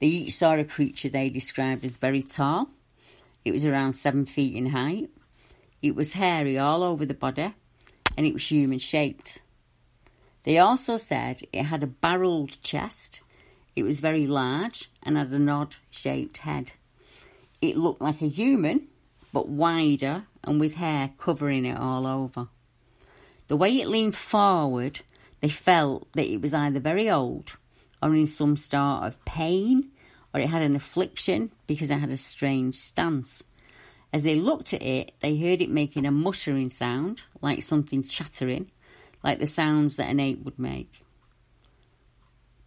They 0.00 0.06
each 0.06 0.36
saw 0.36 0.54
a 0.54 0.64
creature 0.64 1.08
they 1.08 1.30
described 1.30 1.84
as 1.84 1.96
very 1.96 2.22
tall. 2.22 2.68
It 3.44 3.52
was 3.52 3.66
around 3.66 3.94
seven 3.94 4.26
feet 4.26 4.54
in 4.54 4.66
height 4.66 5.10
it 5.84 5.94
was 5.94 6.14
hairy 6.14 6.58
all 6.58 6.82
over 6.82 7.04
the 7.04 7.12
body 7.12 7.52
and 8.16 8.26
it 8.26 8.32
was 8.32 8.50
human 8.50 8.78
shaped. 8.78 9.42
They 10.44 10.56
also 10.56 10.96
said 10.96 11.42
it 11.52 11.64
had 11.64 11.82
a 11.82 11.86
barrelled 11.86 12.62
chest, 12.62 13.20
it 13.76 13.82
was 13.82 14.00
very 14.00 14.26
large 14.26 14.90
and 15.02 15.18
had 15.18 15.28
an 15.32 15.50
odd 15.50 15.76
shaped 15.90 16.38
head. 16.38 16.72
It 17.64 17.78
looked 17.78 18.02
like 18.02 18.20
a 18.20 18.28
human, 18.28 18.88
but 19.32 19.48
wider 19.48 20.24
and 20.42 20.60
with 20.60 20.74
hair 20.74 21.12
covering 21.16 21.64
it 21.64 21.78
all 21.78 22.06
over. 22.06 22.48
The 23.48 23.56
way 23.56 23.80
it 23.80 23.88
leaned 23.88 24.16
forward, 24.16 25.00
they 25.40 25.48
felt 25.48 26.12
that 26.12 26.30
it 26.30 26.42
was 26.42 26.52
either 26.52 26.78
very 26.78 27.08
old 27.08 27.56
or 28.02 28.14
in 28.14 28.26
some 28.26 28.58
sort 28.58 29.04
of 29.04 29.24
pain 29.24 29.92
or 30.34 30.40
it 30.40 30.50
had 30.50 30.60
an 30.60 30.76
affliction 30.76 31.52
because 31.66 31.90
it 31.90 32.00
had 32.00 32.10
a 32.10 32.18
strange 32.18 32.74
stance. 32.74 33.42
As 34.12 34.24
they 34.24 34.34
looked 34.36 34.74
at 34.74 34.82
it, 34.82 35.12
they 35.20 35.38
heard 35.38 35.62
it 35.62 35.70
making 35.70 36.04
a 36.04 36.10
muttering 36.10 36.68
sound, 36.68 37.22
like 37.40 37.62
something 37.62 38.04
chattering, 38.04 38.70
like 39.22 39.38
the 39.38 39.46
sounds 39.46 39.96
that 39.96 40.10
an 40.10 40.20
ape 40.20 40.44
would 40.44 40.58
make. 40.58 41.00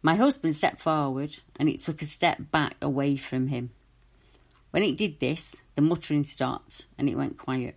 My 0.02 0.16
husband 0.16 0.56
stepped 0.56 0.82
forward 0.82 1.38
and 1.58 1.70
it 1.70 1.82
took 1.82 2.02
a 2.02 2.08
step 2.08 2.40
back 2.50 2.74
away 2.82 3.16
from 3.16 3.50
him. 3.50 3.70
When 4.72 4.84
it 4.84 4.98
did 4.98 5.20
this, 5.20 5.56
the 5.76 5.82
muttering 5.82 6.24
stopped 6.24 6.86
and 6.98 7.08
it 7.10 7.16
went 7.16 7.38
quiet. 7.38 7.76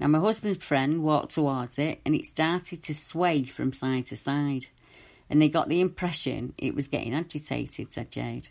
Now, 0.00 0.08
my 0.08 0.18
husband's 0.18 0.64
friend 0.64 1.02
walked 1.02 1.32
towards 1.32 1.78
it 1.78 2.00
and 2.04 2.14
it 2.14 2.26
started 2.26 2.82
to 2.82 2.94
sway 2.94 3.44
from 3.44 3.72
side 3.72 4.06
to 4.06 4.16
side. 4.16 4.66
And 5.30 5.40
they 5.40 5.48
got 5.48 5.68
the 5.68 5.80
impression 5.80 6.52
it 6.58 6.74
was 6.74 6.86
getting 6.86 7.14
agitated, 7.14 7.92
said 7.92 8.10
Jade. 8.10 8.48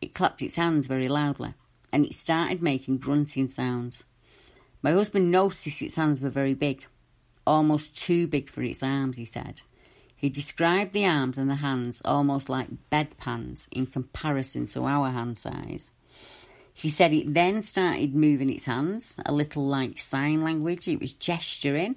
It 0.00 0.14
clapped 0.14 0.42
its 0.42 0.56
hands 0.56 0.86
very 0.86 1.08
loudly 1.08 1.54
and 1.92 2.06
it 2.06 2.14
started 2.14 2.62
making 2.62 2.98
grunting 2.98 3.48
sounds. 3.48 4.04
My 4.80 4.92
husband 4.92 5.30
noticed 5.30 5.82
its 5.82 5.96
hands 5.96 6.20
were 6.20 6.30
very 6.30 6.54
big, 6.54 6.84
almost 7.46 7.96
too 7.96 8.26
big 8.26 8.48
for 8.48 8.62
its 8.62 8.82
arms, 8.82 9.16
he 9.16 9.24
said. 9.24 9.62
He 10.16 10.28
described 10.28 10.92
the 10.92 11.04
arms 11.04 11.36
and 11.36 11.50
the 11.50 11.56
hands 11.56 12.00
almost 12.04 12.48
like 12.48 12.68
bedpans 12.90 13.68
in 13.70 13.86
comparison 13.86 14.66
to 14.68 14.84
our 14.84 15.10
hand 15.10 15.36
size. 15.36 15.90
He 16.74 16.88
said 16.88 17.12
it 17.12 17.34
then 17.34 17.62
started 17.62 18.14
moving 18.14 18.50
its 18.50 18.64
hands, 18.64 19.14
a 19.24 19.32
little 19.32 19.66
like 19.66 19.98
sign 19.98 20.42
language. 20.42 20.88
It 20.88 21.00
was 21.00 21.12
gesturing. 21.12 21.96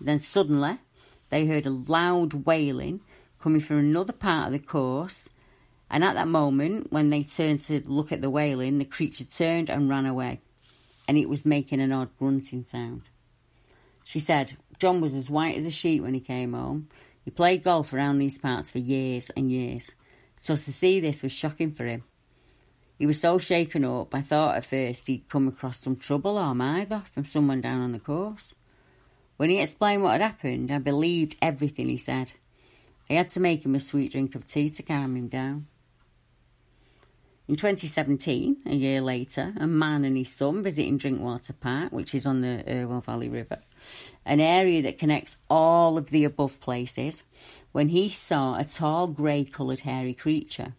Then 0.00 0.18
suddenly, 0.18 0.78
they 1.30 1.46
heard 1.46 1.66
a 1.66 1.70
loud 1.70 2.44
wailing 2.46 3.00
coming 3.40 3.60
from 3.60 3.78
another 3.78 4.12
part 4.12 4.46
of 4.46 4.52
the 4.52 4.58
course, 4.58 5.28
and 5.90 6.04
at 6.04 6.14
that 6.14 6.28
moment, 6.28 6.92
when 6.92 7.10
they 7.10 7.22
turned 7.22 7.60
to 7.60 7.82
look 7.88 8.12
at 8.12 8.20
the 8.20 8.30
wailing, 8.30 8.78
the 8.78 8.84
creature 8.84 9.24
turned 9.24 9.68
and 9.68 9.88
ran 9.88 10.06
away, 10.06 10.40
and 11.08 11.18
it 11.18 11.28
was 11.28 11.44
making 11.44 11.80
an 11.80 11.92
odd 11.92 12.10
grunting 12.18 12.64
sound. 12.64 13.02
She 14.04 14.18
said, 14.20 14.56
John 14.78 15.00
was 15.00 15.14
as 15.14 15.30
white 15.30 15.58
as 15.58 15.66
a 15.66 15.70
sheet 15.70 16.02
when 16.02 16.14
he 16.14 16.20
came 16.20 16.52
home. 16.52 16.88
He 17.24 17.30
played 17.30 17.62
golf 17.62 17.92
around 17.92 18.18
these 18.18 18.38
parts 18.38 18.70
for 18.70 18.78
years 18.78 19.30
and 19.36 19.50
years, 19.50 19.90
so 20.40 20.54
to 20.54 20.72
see 20.72 21.00
this 21.00 21.22
was 21.22 21.32
shocking 21.32 21.72
for 21.72 21.84
him. 21.84 22.04
He 23.02 23.06
was 23.06 23.18
so 23.18 23.36
shaken 23.36 23.84
up, 23.84 24.14
I 24.14 24.20
thought 24.20 24.54
at 24.54 24.64
first 24.64 25.08
he'd 25.08 25.28
come 25.28 25.48
across 25.48 25.80
some 25.80 25.96
trouble 25.96 26.38
or 26.38 26.54
either 26.62 27.02
from 27.10 27.24
someone 27.24 27.60
down 27.60 27.80
on 27.80 27.90
the 27.90 27.98
course. 27.98 28.54
When 29.38 29.50
he 29.50 29.58
explained 29.58 30.04
what 30.04 30.12
had 30.12 30.20
happened, 30.20 30.70
I 30.70 30.78
believed 30.78 31.34
everything 31.42 31.88
he 31.88 31.96
said. 31.96 32.34
I 33.10 33.14
had 33.14 33.30
to 33.30 33.40
make 33.40 33.64
him 33.64 33.74
a 33.74 33.80
sweet 33.80 34.12
drink 34.12 34.36
of 34.36 34.46
tea 34.46 34.70
to 34.70 34.84
calm 34.84 35.16
him 35.16 35.26
down. 35.26 35.66
In 37.48 37.56
2017, 37.56 38.58
a 38.66 38.76
year 38.76 39.00
later, 39.00 39.52
a 39.56 39.66
man 39.66 40.04
and 40.04 40.16
his 40.16 40.32
son 40.32 40.62
visiting 40.62 40.96
Drinkwater 40.96 41.54
Park, 41.54 41.90
which 41.90 42.14
is 42.14 42.24
on 42.24 42.40
the 42.40 42.62
Irwell 42.72 43.00
Valley 43.00 43.28
River, 43.28 43.58
an 44.24 44.38
area 44.38 44.80
that 44.82 45.00
connects 45.00 45.36
all 45.50 45.98
of 45.98 46.10
the 46.10 46.22
above 46.22 46.60
places, 46.60 47.24
when 47.72 47.88
he 47.88 48.08
saw 48.08 48.56
a 48.56 48.64
tall 48.64 49.08
grey 49.08 49.42
coloured 49.42 49.80
hairy 49.80 50.14
creature. 50.14 50.74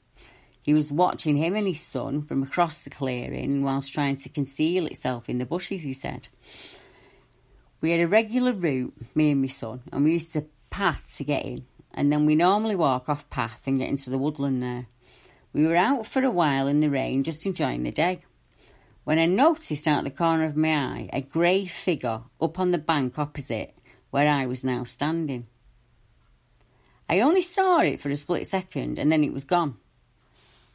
He 0.64 0.74
was 0.74 0.92
watching 0.92 1.36
him 1.36 1.56
and 1.56 1.68
his 1.68 1.82
son 1.82 2.24
from 2.24 2.42
across 2.42 2.84
the 2.84 2.90
clearing 2.90 3.64
whilst 3.64 3.94
trying 3.94 4.16
to 4.18 4.30
conceal 4.30 4.86
itself 4.86 5.30
in 5.30 5.38
the 5.38 5.46
bushes, 5.46 5.82
he 5.82 5.94
said. 5.94 6.30
We 7.82 7.92
had 7.92 8.00
a 8.00 8.08
regular 8.08 8.54
route, 8.54 8.94
me 9.14 9.32
and 9.32 9.42
my 9.42 9.48
son, 9.48 9.82
and 9.92 10.06
we 10.06 10.14
used 10.14 10.32
to 10.34 10.46
path 10.70 11.18
to 11.18 11.26
get 11.26 11.46
in, 11.46 11.66
and 11.94 12.12
then 12.12 12.26
we 12.26 12.36
normally 12.36 12.76
walk 12.76 13.10
off 13.10 13.30
path 13.30 13.64
and 13.66 13.78
get 13.78 13.90
into 13.90 14.10
the 14.10 14.18
woodland 14.18 14.64
there. 14.64 14.88
We 15.52 15.68
were 15.68 15.76
out 15.76 16.06
for 16.06 16.24
a 16.24 16.32
while 16.32 16.68
in 16.68 16.80
the 16.80 16.90
rain, 16.90 17.24
just 17.24 17.46
enjoying 17.46 17.84
the 17.84 17.92
day, 17.92 18.24
when 19.04 19.20
I 19.20 19.26
noticed 19.26 19.86
out 19.86 20.06
the 20.06 20.10
corner 20.10 20.46
of 20.46 20.56
my 20.56 20.76
eye 20.76 21.10
a 21.12 21.22
grey 21.22 21.66
figure 21.66 22.22
up 22.40 22.58
on 22.58 22.72
the 22.72 22.78
bank 22.78 23.20
opposite 23.20 23.76
where 24.12 24.30
I 24.30 24.46
was 24.46 24.64
now 24.64 24.86
standing. 24.86 25.48
I 27.10 27.20
only 27.20 27.42
saw 27.42 27.80
it 27.82 28.00
for 28.00 28.10
a 28.10 28.16
split 28.16 28.48
second 28.48 28.98
and 28.98 29.12
then 29.12 29.24
it 29.24 29.34
was 29.34 29.44
gone. 29.44 29.78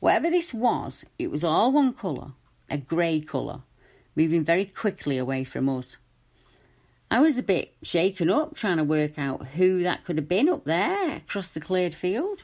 Whatever 0.01 0.31
this 0.31 0.55
was, 0.55 1.05
it 1.19 1.31
was 1.31 1.43
all 1.43 1.73
one 1.73 1.93
colour, 1.93 2.33
a 2.71 2.79
grey 2.79 3.21
colour, 3.21 3.63
moving 4.15 4.45
very 4.45 4.65
quickly 4.65 5.19
away 5.19 5.45
from 5.45 5.69
us. 5.69 5.97
I 7.11 7.21
was 7.21 7.39
a 7.39 7.43
bit 7.43 7.75
shaken 7.83 8.31
up 8.31 8.55
trying 8.55 8.77
to 8.77 8.85
work 8.85 9.19
out 9.19 9.47
who 9.47 9.83
that 9.83 10.05
could 10.05 10.19
have 10.19 10.29
been 10.29 10.49
up 10.49 10.65
there 10.65 11.17
across 11.17 11.49
the 11.49 11.61
cleared 11.61 11.95
field. 11.95 12.43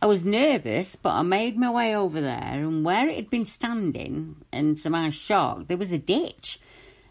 I 0.00 0.06
was 0.06 0.24
nervous, 0.24 0.96
but 0.96 1.10
I 1.10 1.22
made 1.22 1.58
my 1.58 1.70
way 1.70 1.94
over 1.94 2.20
there, 2.20 2.54
and 2.54 2.84
where 2.84 3.08
it 3.08 3.16
had 3.16 3.30
been 3.30 3.44
standing, 3.44 4.36
and 4.50 4.76
to 4.78 4.88
my 4.88 5.10
shock, 5.10 5.66
there 5.66 5.76
was 5.76 5.92
a 5.92 5.98
ditch. 5.98 6.58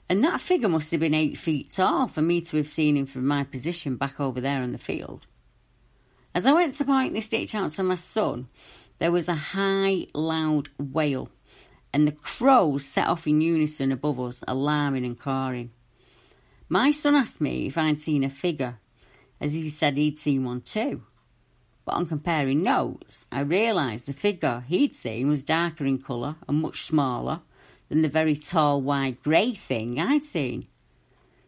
And 0.08 0.24
that 0.24 0.42
figure 0.42 0.70
must 0.70 0.90
have 0.90 1.00
been 1.00 1.14
eight 1.14 1.38
feet 1.38 1.70
tall 1.72 2.08
for 2.08 2.24
me 2.24 2.42
to 2.42 2.58
have 2.58 2.68
seen 2.68 2.98
him 2.98 3.06
from 3.06 3.28
my 3.28 3.44
position 3.44 3.96
back 3.96 4.20
over 4.20 4.42
there 4.42 4.64
on 4.64 4.72
the 4.72 4.80
field. 4.80 5.28
As 6.34 6.48
I 6.48 6.54
went 6.54 6.74
to 6.76 6.86
point 6.86 7.14
this 7.14 7.28
ditch 7.28 7.54
out 7.54 7.72
to 7.72 7.84
my 7.84 7.96
son, 7.96 8.48
there 9.00 9.12
was 9.12 9.28
a 9.28 9.36
high, 9.36 10.08
loud 10.14 10.70
wail, 10.78 11.30
and 11.94 12.08
the 12.08 12.12
crows 12.12 12.86
set 12.86 13.08
off 13.08 13.26
in 13.26 13.42
unison 13.42 13.92
above 13.92 14.20
us, 14.20 14.44
alarming 14.48 15.06
and 15.06 15.20
cawing. 15.20 15.72
My 16.68 16.92
son 16.92 17.16
asked 17.16 17.42
me 17.42 17.66
if 17.66 17.78
I'd 17.78 18.00
seen 18.00 18.24
a 18.24 18.30
figure, 18.30 18.78
as 19.42 19.54
he 19.54 19.70
said 19.70 19.98
he'd 19.98 20.20
seen 20.20 20.44
one 20.44 20.62
too. 20.62 21.04
But 21.86 21.96
on 21.96 22.06
comparing 22.06 22.62
notes, 22.62 23.26
I 23.32 23.40
realised 23.40 24.06
the 24.06 24.14
figure 24.14 24.64
he'd 24.68 24.96
seen 24.96 25.30
was 25.30 25.44
darker 25.44 25.86
in 25.86 25.98
colour 25.98 26.36
and 26.48 26.62
much 26.62 26.84
smaller 26.84 27.42
than 27.88 28.04
the 28.04 28.10
very 28.10 28.36
tall, 28.36 28.82
wide 28.82 29.24
grey 29.24 29.54
thing 29.54 30.00
I'd 30.00 30.24
seen. 30.24 30.68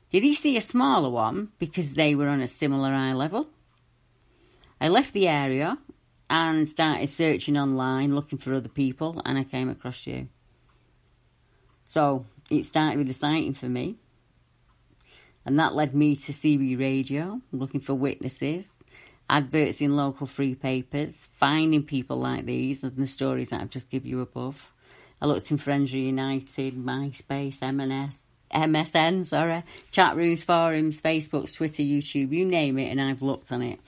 Did 0.10 0.24
he 0.24 0.34
see 0.34 0.58
a 0.58 0.62
smaller 0.62 1.10
one 1.10 1.50
because 1.60 1.94
they 1.94 2.16
were 2.16 2.28
on 2.28 2.42
a 2.42 2.48
similar 2.48 2.90
eye 2.90 3.14
level? 3.14 3.50
I 4.80 4.88
left 4.88 5.14
the 5.14 5.28
area 5.28 5.78
and 6.32 6.68
started 6.68 7.10
searching 7.10 7.58
online 7.58 8.16
looking 8.16 8.40
for 8.40 8.54
other 8.54 8.70
people, 8.70 9.22
and 9.26 9.38
I 9.38 9.44
came 9.44 9.70
across 9.70 10.08
you. 10.08 10.30
So 11.90 12.26
it 12.50 12.66
started 12.66 12.98
with 12.98 13.10
a 13.10 13.14
sighting 13.14 13.54
for 13.54 13.68
me, 13.68 13.98
and 15.46 15.60
that 15.60 15.76
led 15.76 15.94
me 15.94 16.16
to 16.16 16.32
CB 16.32 16.80
Radio, 16.80 17.42
looking 17.52 17.82
for 17.82 17.96
witnesses, 17.96 18.72
adverts 19.30 19.82
in 19.82 19.98
local 19.98 20.26
free 20.26 20.56
papers, 20.56 21.30
finding 21.34 21.84
people 21.84 22.18
like 22.18 22.46
these 22.46 22.82
and 22.82 22.96
the 22.96 23.08
stories 23.08 23.50
that 23.50 23.60
I've 23.60 23.70
just 23.70 23.90
given 23.90 24.10
you 24.10 24.22
above. 24.22 24.72
I 25.22 25.26
looked 25.26 25.52
in 25.52 25.58
Friends 25.58 25.94
Reunited, 25.94 26.76
MySpace, 26.76 27.62
M&S, 27.62 28.20
MSN, 28.54 29.26
sorry, 29.26 29.64
chat 29.92 30.16
rooms, 30.16 30.44
forums, 30.44 31.02
Facebook, 31.02 31.54
Twitter, 31.54 31.84
YouTube, 31.84 32.32
you 32.32 32.46
name 32.46 32.78
it, 32.80 32.90
and 32.90 33.02
I've 33.02 33.22
looked 33.22 33.52
on 33.52 33.62
it. 33.62 33.80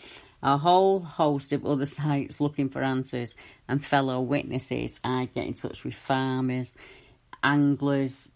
A 0.45 0.57
whole 0.57 0.99
host 0.99 1.53
of 1.53 1.65
other 1.65 1.85
sites 1.85 2.41
looking 2.41 2.67
for 2.67 2.83
answers 2.83 3.33
and 3.69 3.83
fellow 3.83 4.19
witnesses. 4.19 4.99
I 5.01 5.29
get 5.33 5.47
in 5.47 5.53
touch 5.53 5.85
with 5.85 5.95
farmers, 5.95 6.73
anglers, 7.41 8.29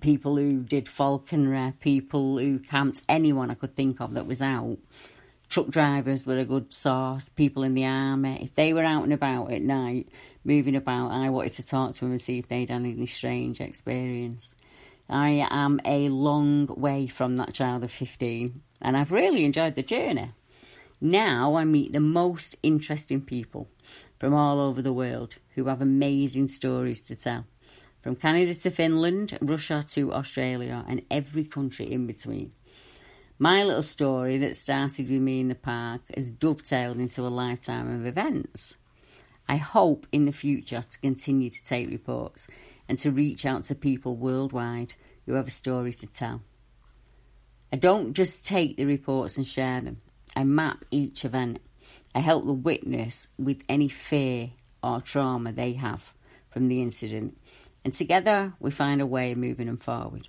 people 0.00 0.36
who 0.36 0.60
did 0.60 0.90
falconry, 0.90 1.72
people 1.80 2.36
who 2.36 2.58
camped, 2.58 3.00
anyone 3.08 3.50
I 3.50 3.54
could 3.54 3.74
think 3.74 3.98
of 4.02 4.12
that 4.12 4.26
was 4.26 4.42
out. 4.42 4.76
Truck 5.48 5.68
drivers 5.68 6.26
were 6.26 6.36
a 6.36 6.44
good 6.44 6.70
source, 6.74 7.30
people 7.30 7.62
in 7.62 7.72
the 7.72 7.86
army. 7.86 8.40
If 8.42 8.54
they 8.54 8.74
were 8.74 8.84
out 8.84 9.04
and 9.04 9.14
about 9.14 9.50
at 9.50 9.62
night, 9.62 10.10
moving 10.44 10.76
about, 10.76 11.12
I 11.12 11.30
wanted 11.30 11.54
to 11.54 11.66
talk 11.66 11.94
to 11.94 12.00
them 12.00 12.10
and 12.10 12.20
see 12.20 12.38
if 12.38 12.48
they'd 12.48 12.68
had 12.68 12.82
any 12.84 13.06
strange 13.06 13.62
experience. 13.62 14.54
I 15.08 15.46
am 15.50 15.80
a 15.86 16.10
long 16.10 16.66
way 16.66 17.06
from 17.06 17.38
that 17.38 17.54
child 17.54 17.84
of 17.84 17.90
15, 17.90 18.60
and 18.82 18.96
I've 18.98 19.12
really 19.12 19.46
enjoyed 19.46 19.74
the 19.74 19.82
journey. 19.82 20.28
Now 21.00 21.54
I 21.54 21.64
meet 21.64 21.92
the 21.92 22.00
most 22.00 22.56
interesting 22.62 23.20
people 23.20 23.68
from 24.18 24.34
all 24.34 24.58
over 24.58 24.82
the 24.82 24.92
world 24.92 25.36
who 25.54 25.66
have 25.66 25.80
amazing 25.80 26.48
stories 26.48 27.02
to 27.06 27.14
tell. 27.14 27.44
From 28.02 28.16
Canada 28.16 28.54
to 28.54 28.70
Finland, 28.70 29.38
Russia 29.40 29.84
to 29.90 30.12
Australia, 30.12 30.84
and 30.88 31.02
every 31.10 31.44
country 31.44 31.92
in 31.92 32.06
between. 32.06 32.52
My 33.38 33.62
little 33.62 33.82
story 33.82 34.38
that 34.38 34.56
started 34.56 35.08
with 35.08 35.20
me 35.20 35.40
in 35.40 35.48
the 35.48 35.54
park 35.54 36.00
has 36.16 36.32
dovetailed 36.32 36.98
into 36.98 37.24
a 37.24 37.28
lifetime 37.28 37.94
of 37.94 38.04
events. 38.04 38.74
I 39.48 39.56
hope 39.56 40.08
in 40.10 40.24
the 40.24 40.32
future 40.32 40.82
to 40.82 40.98
continue 40.98 41.48
to 41.48 41.64
take 41.64 41.88
reports 41.88 42.48
and 42.88 42.98
to 42.98 43.12
reach 43.12 43.46
out 43.46 43.64
to 43.64 43.76
people 43.76 44.16
worldwide 44.16 44.94
who 45.26 45.34
have 45.34 45.46
a 45.46 45.52
story 45.52 45.92
to 45.92 46.06
tell. 46.08 46.42
I 47.72 47.76
don't 47.76 48.14
just 48.14 48.44
take 48.44 48.76
the 48.76 48.86
reports 48.86 49.36
and 49.36 49.46
share 49.46 49.80
them, 49.80 49.98
I 50.36 50.44
map 50.44 50.84
each 50.90 51.24
event. 51.24 51.60
I 52.14 52.20
help 52.20 52.46
the 52.46 52.52
witness 52.52 53.28
with 53.38 53.62
any 53.68 53.88
fear 53.88 54.50
or 54.82 55.00
trauma 55.00 55.52
they 55.52 55.74
have 55.74 56.12
from 56.50 56.68
the 56.68 56.82
incident 56.82 57.36
and 57.84 57.94
together 57.94 58.52
we 58.60 58.70
find 58.70 59.00
a 59.00 59.06
way 59.06 59.32
of 59.32 59.38
moving 59.38 59.66
them 59.66 59.78
forward. 59.78 60.28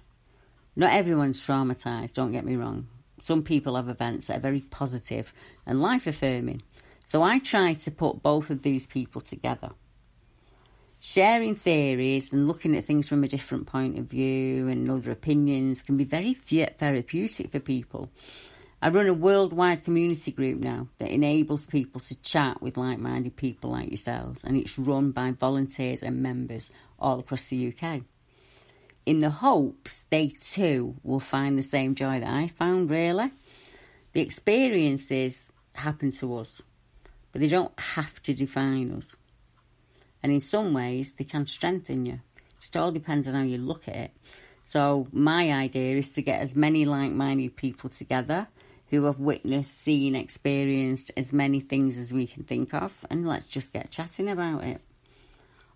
Not 0.78 0.94
everyone's 0.94 1.46
traumatised, 1.46 2.14
don't 2.14 2.32
get 2.32 2.46
me 2.46 2.56
wrong. 2.56 2.88
Some 3.20 3.44
people 3.44 3.76
have 3.76 3.90
events 3.90 4.28
that 4.28 4.38
are 4.38 4.42
very 4.42 4.62
positive 4.62 5.34
and 5.66 5.82
life 5.82 6.08
affirming. 6.08 6.62
So 7.06 7.22
I 7.22 7.40
try 7.40 7.74
to 7.74 7.92
put 7.92 8.24
both 8.24 8.50
of 8.50 8.62
these 8.62 8.88
people 8.88 9.20
together. 9.20 9.72
Sharing 11.02 11.56
theories 11.56 12.32
and 12.32 12.48
looking 12.48 12.78
at 12.78 12.86
things 12.86 13.10
from 13.10 13.24
a 13.24 13.28
different 13.28 13.68
point 13.68 13.98
of 13.98 14.06
view 14.06 14.68
and 14.68 14.90
other 14.90 15.12
opinions 15.12 15.82
can 15.82 15.98
be 15.98 16.04
very 16.04 16.34
therapeutic 16.34 17.52
for 17.52 17.60
people. 17.60 18.10
I 18.82 18.90
run 18.90 19.08
a 19.08 19.14
worldwide 19.14 19.84
community 19.84 20.32
group 20.32 20.60
now 20.60 20.88
that 21.00 21.12
enables 21.12 21.68
people 21.68 22.00
to 22.00 22.22
chat 22.22 22.62
with 22.62 22.78
like 22.78 22.98
minded 22.98 23.36
people 23.36 23.72
like 23.72 23.90
yourselves, 23.90 24.44
and 24.46 24.56
it's 24.56 24.80
run 24.80 25.12
by 25.12 25.32
volunteers 25.32 26.02
and 26.02 26.24
members 26.24 26.72
all 26.98 27.20
across 27.20 27.50
the 27.50 27.74
UK. 27.74 28.02
In 29.06 29.20
the 29.20 29.30
hopes 29.30 30.06
they 30.10 30.30
too 30.30 30.96
will 31.04 31.20
find 31.20 31.58
the 31.58 31.64
same 31.64 31.94
joy 31.94 32.22
that 32.22 32.30
I 32.30 32.48
found, 32.48 32.90
really. 32.90 33.32
The 34.14 34.22
experiences 34.22 35.52
happen 35.74 36.12
to 36.12 36.38
us, 36.38 36.62
but 37.34 37.42
they 37.42 37.48
don't 37.48 37.78
have 37.78 38.22
to 38.24 38.34
define 38.34 38.92
us. 38.94 39.14
And 40.24 40.32
in 40.32 40.40
some 40.40 40.74
ways, 40.74 41.12
they 41.12 41.26
can 41.26 41.46
strengthen 41.48 42.06
you. 42.06 42.22
It 42.62 42.78
all 42.78 42.92
depends 42.92 43.28
on 43.28 43.34
how 43.34 43.42
you 43.42 43.58
look 43.58 43.88
at 43.90 43.96
it. 43.96 44.12
So, 44.68 45.08
my 45.12 45.52
idea 45.52 45.98
is 45.98 46.12
to 46.12 46.22
get 46.22 46.42
as 46.42 46.56
many 46.56 46.86
like 46.86 47.12
minded 47.12 47.56
people 47.56 47.90
together 47.90 48.48
who 48.90 49.04
have 49.06 49.20
witnessed, 49.20 49.78
seen, 49.80 50.16
experienced 50.16 51.12
as 51.16 51.32
many 51.32 51.60
things 51.60 51.98
as 51.98 52.14
we 52.14 52.28
can 52.28 52.44
think 52.44 52.74
of, 52.74 53.06
and 53.10 53.28
let's 53.28 53.48
just 53.48 53.74
get 53.74 53.92
chatting 53.92 54.30
about 54.30 54.64
it. 54.64 54.82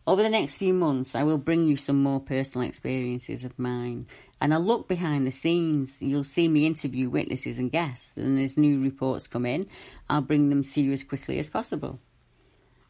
Over 0.05 0.21
the 0.21 0.29
next 0.29 0.57
few 0.57 0.73
months, 0.73 1.15
I 1.15 1.23
will 1.23 1.37
bring 1.37 1.65
you 1.65 1.77
some 1.77 2.03
more 2.03 2.19
personal 2.19 2.67
experiences 2.67 3.43
of 3.43 3.57
mine, 3.57 4.07
and 4.41 4.53
I'll 4.53 4.59
look 4.59 4.89
behind 4.89 5.25
the 5.25 5.31
scenes. 5.31 6.01
You'll 6.01 6.25
see 6.25 6.47
me 6.47 6.65
interview 6.65 7.09
witnesses 7.09 7.57
and 7.57 7.71
guests, 7.71 8.17
and 8.17 8.37
as 8.39 8.57
new 8.57 8.79
reports 8.79 9.27
come 9.27 9.45
in, 9.45 9.67
I'll 10.09 10.21
bring 10.21 10.49
them 10.49 10.63
to 10.63 10.81
you 10.81 10.91
as 10.91 11.05
quickly 11.05 11.39
as 11.39 11.49
possible. 11.49 11.99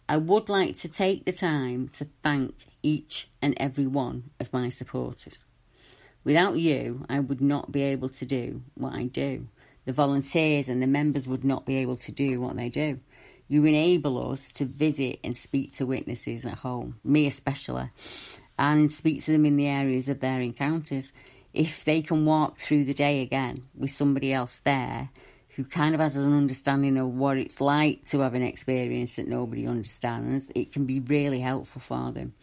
I 0.09 0.17
would 0.17 0.49
like 0.49 0.77
to 0.77 0.89
take 0.89 1.25
the 1.25 1.31
time 1.31 1.89
to 1.93 2.07
thank 2.23 2.55
each 2.81 3.29
and 3.41 3.53
every 3.57 3.87
one 3.87 4.31
of 4.39 4.51
my 4.51 4.69
supporters. 4.69 5.45
Without 6.23 6.57
you, 6.57 7.05
I 7.09 7.19
would 7.19 7.41
not 7.41 7.71
be 7.71 7.83
able 7.83 8.09
to 8.09 8.25
do 8.25 8.63
what 8.73 8.93
I 8.93 9.05
do. 9.05 9.47
The 9.85 9.93
volunteers 9.93 10.69
and 10.69 10.81
the 10.81 10.87
members 10.87 11.27
would 11.27 11.43
not 11.43 11.65
be 11.65 11.77
able 11.77 11.97
to 11.97 12.11
do 12.11 12.39
what 12.39 12.55
they 12.55 12.69
do. 12.69 12.99
You 13.47 13.65
enable 13.65 14.31
us 14.31 14.51
to 14.53 14.65
visit 14.65 15.19
and 15.23 15.37
speak 15.37 15.73
to 15.73 15.85
witnesses 15.85 16.45
at 16.45 16.59
home, 16.59 16.99
me 17.03 17.27
especially, 17.27 17.89
and 18.57 18.91
speak 18.91 19.23
to 19.23 19.31
them 19.31 19.45
in 19.45 19.53
the 19.53 19.67
areas 19.67 20.09
of 20.09 20.21
their 20.21 20.39
encounters. 20.39 21.11
If 21.53 21.85
they 21.85 22.01
can 22.01 22.25
walk 22.25 22.57
through 22.57 22.85
the 22.85 22.93
day 22.93 23.21
again 23.21 23.63
with 23.75 23.91
somebody 23.91 24.33
else 24.33 24.61
there 24.63 25.09
who 25.55 25.63
kind 25.63 25.93
of 25.93 26.01
has 26.01 26.15
an 26.15 26.35
understanding 26.35 26.97
of 26.97 27.13
what 27.13 27.37
it's 27.37 27.61
like 27.61 28.05
to 28.05 28.21
have 28.21 28.33
an 28.33 28.41
experience 28.41 29.17
that 29.17 29.27
nobody 29.27 29.67
understands, 29.67 30.49
it 30.55 30.71
can 30.71 30.85
be 30.85 30.99
really 30.99 31.39
helpful 31.39 31.81
for 31.81 32.11
them. 32.11 32.33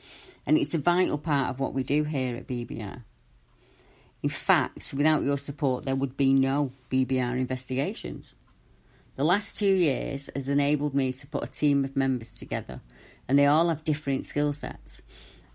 And 0.47 0.57
it's 0.57 0.75
a 0.75 0.79
vital 0.79 1.19
part 1.19 1.51
of 1.51 1.59
what 1.59 1.75
we 1.75 1.83
do 1.83 2.05
here 2.05 2.37
at 2.37 2.47
BBR. 2.47 3.03
In 4.23 4.29
fact, 4.29 4.93
without 4.95 5.23
your 5.23 5.39
support, 5.39 5.85
there 5.85 5.97
would 5.97 6.17
be 6.17 6.35
no 6.35 6.73
BBR 6.91 7.39
investigations. 7.39 8.35
The 9.17 9.25
last 9.25 9.57
two 9.57 9.67
years 9.67 10.29
has 10.35 10.49
enabled 10.49 10.95
me 10.95 11.13
to 11.13 11.27
put 11.27 11.45
a 11.45 11.47
team 11.47 11.85
of 11.85 11.97
members 11.97 12.31
together, 12.31 12.81
and 13.29 13.39
they 13.39 13.47
all 13.47 13.69
have 13.69 13.85
different 13.85 14.27
skill 14.27 14.53
sets. 14.53 15.03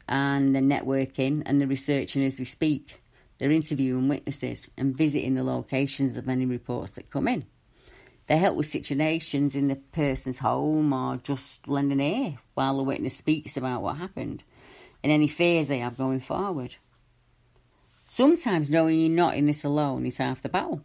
And 0.08 0.56
they're 0.56 0.62
networking 0.62 1.44
and 1.46 1.60
they're 1.60 1.68
researching 1.68 2.24
as 2.24 2.38
we 2.38 2.46
speak. 2.46 3.02
They're 3.38 3.52
interviewing 3.52 4.08
witnesses 4.08 4.70
and 4.78 4.96
visiting 4.96 5.36
the 5.36 5.44
locations 5.44 6.16
of 6.16 6.30
any 6.30 6.46
reports 6.46 6.92
that 6.92 7.10
come 7.10 7.28
in. 7.28 7.46
They 8.28 8.38
help 8.38 8.56
with 8.56 8.68
situations 8.68 9.56
in 9.56 9.68
the 9.68 9.76
person's 9.76 10.40
home 10.40 10.94
or 10.94 11.18
just 11.18 11.68
lend 11.68 11.92
an 11.92 12.02
ear 12.02 12.38
while 12.54 12.78
the 12.78 12.84
witness 12.84 13.18
speaks 13.18 13.58
about 13.58 13.82
what 13.82 13.98
happened 13.98 14.44
and 15.04 15.12
any 15.12 15.28
fears 15.28 15.68
they 15.68 15.80
have 15.80 15.98
going 15.98 16.20
forward. 16.20 16.76
Sometimes 18.06 18.70
knowing 18.70 19.00
you're 19.00 19.10
not 19.10 19.36
in 19.36 19.46
this 19.46 19.64
alone 19.64 20.06
is 20.06 20.20
half 20.20 20.42
the 20.42 20.50
battle. 20.50 20.82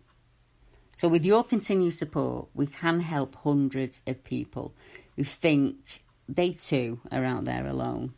So, 0.96 1.08
with 1.08 1.24
your 1.24 1.44
continued 1.44 1.94
support, 1.94 2.48
we 2.54 2.66
can 2.66 3.00
help 3.00 3.34
hundreds 3.36 4.02
of 4.06 4.24
people 4.24 4.74
who 5.16 5.24
think 5.24 6.02
they 6.28 6.52
too 6.52 7.00
are 7.12 7.24
out 7.24 7.44
there 7.44 7.66
alone. 7.66 8.14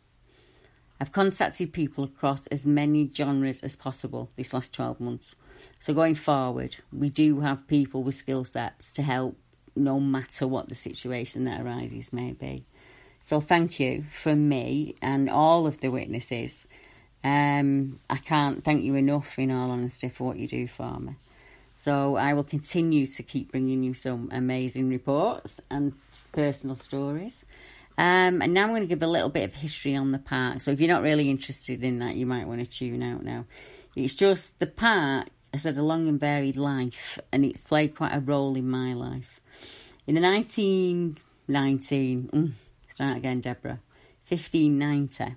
I've 0.99 1.11
contacted 1.11 1.73
people 1.73 2.05
across 2.05 2.47
as 2.47 2.65
many 2.65 3.09
genres 3.13 3.61
as 3.61 3.75
possible 3.75 4.29
this 4.37 4.53
last 4.53 4.73
12 4.73 5.01
months. 5.01 5.35
So, 5.79 5.93
going 5.93 6.15
forward, 6.15 6.77
we 6.91 7.09
do 7.09 7.41
have 7.41 7.67
people 7.67 8.03
with 8.03 8.15
skill 8.15 8.45
sets 8.45 8.93
to 8.93 9.01
help 9.01 9.37
no 9.75 9.99
matter 9.99 10.47
what 10.47 10.69
the 10.69 10.75
situation 10.75 11.45
that 11.45 11.61
arises 11.61 12.13
may 12.13 12.31
be. 12.31 12.65
So, 13.25 13.41
thank 13.41 13.81
you 13.81 14.05
from 14.11 14.47
me 14.47 14.95
and 15.01 15.29
all 15.29 15.67
of 15.67 15.81
the 15.81 15.91
witnesses. 15.91 16.65
Um, 17.23 17.99
I 18.09 18.17
can't 18.17 18.63
thank 18.63 18.83
you 18.83 18.95
enough, 18.95 19.39
in 19.39 19.51
all 19.51 19.71
honesty, 19.71 20.09
for 20.09 20.25
what 20.25 20.37
you 20.37 20.47
do 20.47 20.67
for 20.67 20.99
me. 20.99 21.15
So 21.77 22.15
I 22.15 22.33
will 22.33 22.43
continue 22.43 23.07
to 23.07 23.23
keep 23.23 23.51
bringing 23.51 23.83
you 23.83 23.93
some 23.93 24.29
amazing 24.31 24.89
reports 24.89 25.59
and 25.69 25.93
personal 26.31 26.75
stories. 26.75 27.43
Um, 27.97 28.41
and 28.41 28.53
now 28.53 28.63
I'm 28.63 28.69
going 28.69 28.81
to 28.81 28.87
give 28.87 29.03
a 29.03 29.07
little 29.07 29.29
bit 29.29 29.43
of 29.43 29.53
history 29.53 29.95
on 29.95 30.11
the 30.11 30.19
park. 30.19 30.61
So 30.61 30.71
if 30.71 30.79
you're 30.79 30.89
not 30.89 31.03
really 31.03 31.29
interested 31.29 31.83
in 31.83 31.99
that, 31.99 32.15
you 32.15 32.25
might 32.25 32.47
want 32.47 32.61
to 32.61 32.65
tune 32.65 33.03
out 33.03 33.23
now. 33.23 33.45
It's 33.95 34.15
just 34.15 34.57
the 34.59 34.67
park 34.67 35.27
has 35.53 35.63
had 35.63 35.77
a 35.77 35.83
long 35.83 36.07
and 36.07 36.19
varied 36.19 36.57
life, 36.57 37.19
and 37.31 37.45
it's 37.45 37.61
played 37.61 37.95
quite 37.95 38.13
a 38.13 38.19
role 38.19 38.55
in 38.55 38.69
my 38.69 38.93
life. 38.93 39.39
In 40.07 40.15
the 40.15 40.21
1919, 40.21 42.29
mm, 42.33 42.51
start 42.89 43.17
again, 43.17 43.41
Deborah, 43.41 43.79
1590, 44.27 45.35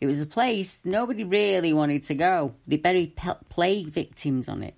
it 0.00 0.06
was 0.06 0.20
a 0.20 0.26
place 0.26 0.78
nobody 0.84 1.24
really 1.24 1.72
wanted 1.72 2.02
to 2.04 2.14
go. 2.14 2.54
They 2.66 2.76
buried 2.76 3.16
plague 3.48 3.88
victims 3.88 4.48
on 4.48 4.62
it 4.62 4.74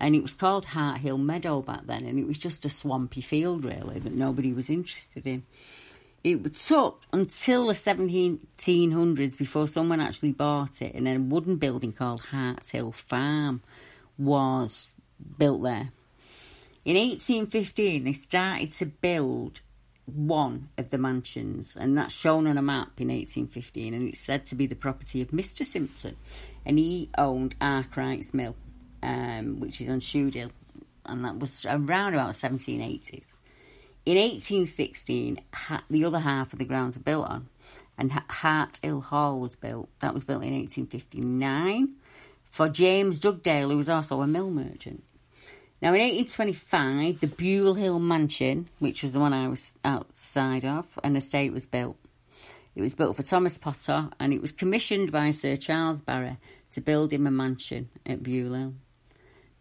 and 0.00 0.14
it 0.14 0.22
was 0.22 0.34
called 0.34 0.66
Hart 0.66 0.98
Hill 0.98 1.18
Meadow 1.18 1.62
back 1.62 1.86
then, 1.86 2.04
and 2.04 2.18
it 2.18 2.26
was 2.26 2.36
just 2.36 2.64
a 2.64 2.68
swampy 2.68 3.20
field 3.20 3.64
really 3.64 3.98
that 4.00 4.12
nobody 4.12 4.52
was 4.52 4.68
interested 4.68 5.26
in. 5.26 5.44
It 6.22 6.54
took 6.54 7.02
until 7.12 7.68
the 7.68 7.74
1700s 7.74 9.38
before 9.38 9.68
someone 9.68 10.00
actually 10.00 10.32
bought 10.32 10.82
it, 10.82 10.94
and 10.94 11.06
then 11.06 11.16
a 11.16 11.20
wooden 11.20 11.56
building 11.56 11.92
called 11.92 12.22
Hart 12.22 12.66
Hill 12.68 12.92
Farm 12.92 13.62
was 14.18 14.88
built 15.38 15.62
there. 15.62 15.90
In 16.84 16.96
1815, 16.96 18.04
they 18.04 18.12
started 18.12 18.72
to 18.72 18.86
build 18.86 19.60
one 20.06 20.68
of 20.76 20.90
the 20.90 20.98
mansions, 20.98 21.76
and 21.76 21.96
that's 21.96 22.14
shown 22.14 22.46
on 22.46 22.58
a 22.58 22.62
map 22.62 23.00
in 23.00 23.08
1815, 23.08 23.94
and 23.94 24.02
it's 24.02 24.20
said 24.20 24.44
to 24.46 24.54
be 24.54 24.66
the 24.66 24.76
property 24.76 25.22
of 25.22 25.28
Mr. 25.28 25.64
Simpson, 25.64 26.16
and 26.66 26.78
he 26.78 27.08
owned 27.16 27.54
Arkwright's 27.60 28.34
Mill 28.34 28.54
um, 29.04 29.60
which 29.60 29.80
is 29.80 29.88
on 29.88 30.00
Shudehill, 30.00 30.50
and 31.06 31.24
that 31.24 31.38
was 31.38 31.66
around 31.66 32.14
about 32.14 32.30
1780s. 32.30 33.32
In 34.06 34.16
1816, 34.16 35.38
the 35.90 36.04
other 36.04 36.18
half 36.18 36.52
of 36.52 36.58
the 36.58 36.64
grounds 36.64 36.96
were 36.96 37.02
built 37.02 37.28
on, 37.28 37.48
and 37.98 38.12
Hart 38.12 38.80
Hill 38.82 39.02
Hall 39.02 39.40
was 39.40 39.56
built. 39.56 39.88
That 40.00 40.14
was 40.14 40.24
built 40.24 40.42
in 40.42 40.54
1859 40.54 41.94
for 42.50 42.68
James 42.68 43.20
Dugdale, 43.20 43.70
who 43.70 43.76
was 43.76 43.88
also 43.88 44.22
a 44.22 44.26
mill 44.26 44.50
merchant. 44.50 45.04
Now, 45.84 45.92
in 45.92 46.00
1825, 46.00 47.20
the 47.20 47.26
Buile 47.26 47.74
Hill 47.74 47.98
Mansion, 47.98 48.70
which 48.78 49.02
was 49.02 49.12
the 49.12 49.20
one 49.20 49.34
I 49.34 49.48
was 49.48 49.72
outside 49.84 50.64
of, 50.64 50.86
an 51.04 51.14
estate 51.14 51.52
was 51.52 51.66
built. 51.66 51.98
It 52.74 52.80
was 52.80 52.94
built 52.94 53.16
for 53.16 53.22
Thomas 53.22 53.58
Potter 53.58 54.08
and 54.18 54.32
it 54.32 54.40
was 54.40 54.50
commissioned 54.50 55.12
by 55.12 55.30
Sir 55.30 55.56
Charles 55.56 56.00
Barry 56.00 56.38
to 56.70 56.80
build 56.80 57.12
him 57.12 57.26
a 57.26 57.30
mansion 57.30 57.90
at 58.06 58.22
Buile 58.22 58.54
Hill. 58.54 58.74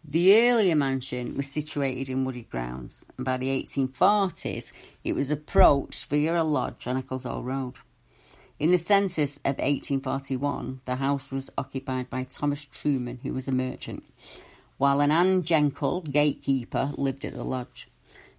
The 0.05 0.47
earlier 0.47 0.77
mansion 0.77 1.35
was 1.35 1.51
situated 1.51 2.07
in 2.07 2.23
wooded 2.23 2.49
grounds, 2.49 3.03
and 3.17 3.25
by 3.25 3.35
the 3.35 3.49
1840s 3.61 4.71
it 5.03 5.15
was 5.15 5.29
approached 5.29 6.09
via 6.09 6.41
a 6.41 6.45
lodge 6.45 6.87
on 6.87 6.95
Eccles 6.95 7.25
Old 7.25 7.45
Road. 7.45 7.79
In 8.59 8.71
the 8.71 8.77
census 8.77 9.35
of 9.39 9.57
1841, 9.57 10.79
the 10.85 10.95
house 10.95 11.33
was 11.33 11.49
occupied 11.57 12.09
by 12.09 12.23
Thomas 12.23 12.63
Truman, 12.63 13.19
who 13.23 13.33
was 13.33 13.49
a 13.49 13.51
merchant, 13.51 14.05
while 14.77 15.01
an 15.01 15.11
Anne 15.11 15.43
Jenkel, 15.43 16.09
gatekeeper, 16.09 16.91
lived 16.97 17.25
at 17.25 17.33
the 17.33 17.43
lodge. 17.43 17.87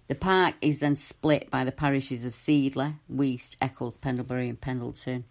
The 0.07 0.15
park 0.15 0.55
is 0.61 0.79
then 0.79 0.95
split 0.95 1.49
by 1.49 1.63
the 1.63 1.71
parishes 1.71 2.25
of 2.25 2.35
Seedley, 2.35 2.95
Weast, 3.09 3.57
Eccles, 3.59 3.97
Pendlebury, 3.97 4.49
and 4.49 4.61
Pendleton. 4.61 5.25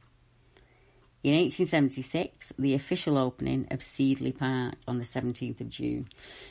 In 1.25 1.33
1876, 1.33 2.53
the 2.59 2.75
official 2.75 3.17
opening 3.17 3.67
of 3.71 3.83
Seedley 3.83 4.31
Park 4.31 4.75
on 4.87 4.99
the 4.99 5.05
17th 5.05 5.59
of 5.63 5.71
June, 5.71 6.07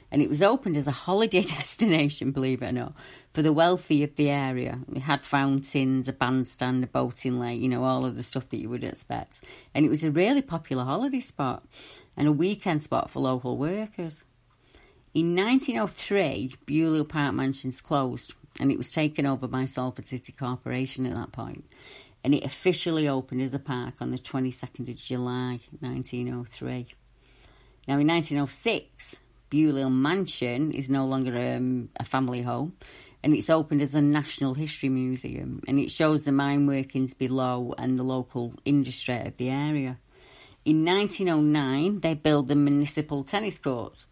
and 0.09 0.19
it 0.19 0.29
was 0.29 0.41
opened 0.41 0.77
as 0.77 0.87
a 0.87 0.91
holiday 0.91 1.41
destination, 1.43 2.31
believe 2.31 2.63
it 2.63 2.69
or 2.69 2.71
not, 2.71 2.93
for 3.33 3.43
the 3.43 3.53
wealthy 3.53 4.03
of 4.03 4.15
the 4.15 4.31
area. 4.31 4.79
It 4.91 5.01
had 5.01 5.21
fountains, 5.21 6.07
a 6.07 6.13
bandstand, 6.13 6.83
a 6.83 6.87
boating 6.87 7.39
lake, 7.39 7.61
you 7.61 7.69
know, 7.69 7.83
all 7.83 8.03
of 8.03 8.17
the 8.17 8.23
stuff 8.23 8.49
that 8.49 8.57
you 8.57 8.69
would 8.69 8.83
expect. 8.83 9.41
And 9.75 9.85
it 9.85 9.89
was 9.89 10.03
a 10.03 10.09
really 10.09 10.41
popular 10.41 10.85
holiday 10.85 11.19
spot 11.19 11.63
and 12.17 12.27
a 12.27 12.31
weekend 12.31 12.81
spot 12.81 13.11
for 13.11 13.19
local 13.19 13.57
workers. 13.57 14.23
In 15.13 15.35
1903, 15.35 16.55
Buile 16.65 17.07
Park 17.07 17.33
Mansions 17.33 17.81
closed 17.81 18.33
and 18.59 18.71
it 18.71 18.77
was 18.77 18.91
taken 18.91 19.25
over 19.25 19.47
by 19.47 19.65
Salford 19.65 20.07
City 20.07 20.31
Corporation 20.31 21.05
at 21.05 21.15
that 21.15 21.31
point. 21.31 21.69
point 21.69 21.71
and 22.23 22.33
it 22.33 22.45
officially 22.45 23.07
opened 23.07 23.41
as 23.41 23.53
a 23.53 23.59
park 23.59 23.95
on 23.99 24.11
the 24.11 24.17
22nd 24.17 24.89
of 24.89 24.95
July 24.95 25.59
1903. 25.81 26.87
Now, 27.87 27.97
in 27.99 28.07
1906, 28.07 29.17
Buile 29.49 29.89
Mansion 29.89 30.71
is 30.71 30.89
no 30.89 31.05
longer 31.05 31.37
um, 31.55 31.89
a 31.99 32.05
family 32.05 32.41
home 32.41 32.73
and 33.21 33.33
it's 33.33 33.49
opened 33.49 33.81
as 33.81 33.93
a 33.93 34.01
National 34.01 34.53
History 34.53 34.89
Museum 34.89 35.61
and 35.67 35.79
it 35.79 35.91
shows 35.91 36.23
the 36.23 36.31
mine 36.31 36.65
workings 36.65 37.13
below 37.13 37.75
and 37.77 37.97
the 37.97 38.03
local 38.03 38.53
industry 38.63 39.19
of 39.19 39.35
the 39.35 39.49
area. 39.49 39.99
In 40.63 40.85
1909, 40.85 41.99
they 41.99 42.13
built 42.13 42.47
the 42.47 42.55
municipal 42.55 43.25
tennis 43.25 43.57
courts. 43.57 44.05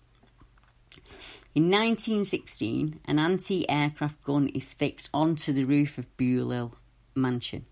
In 1.54 1.64
1916, 1.64 3.02
an 3.06 3.20
anti 3.20 3.70
aircraft 3.70 4.24
gun 4.24 4.48
is 4.50 4.74
fixed 4.74 5.10
onto 5.14 5.52
the 5.52 5.66
roof 5.66 5.98
of 5.98 6.16
Buile 6.18 6.74
Mansion 7.16 7.66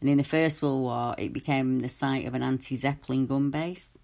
and 0.00 0.08
in 0.08 0.18
the 0.18 0.24
First 0.24 0.62
World 0.62 0.82
War, 0.82 1.14
it 1.18 1.32
became 1.32 1.80
the 1.80 1.88
site 1.88 2.26
of 2.26 2.34
an 2.34 2.42
anti 2.42 2.74
Zeppelin 2.74 3.26
gun 3.26 3.50
base. 3.50 3.96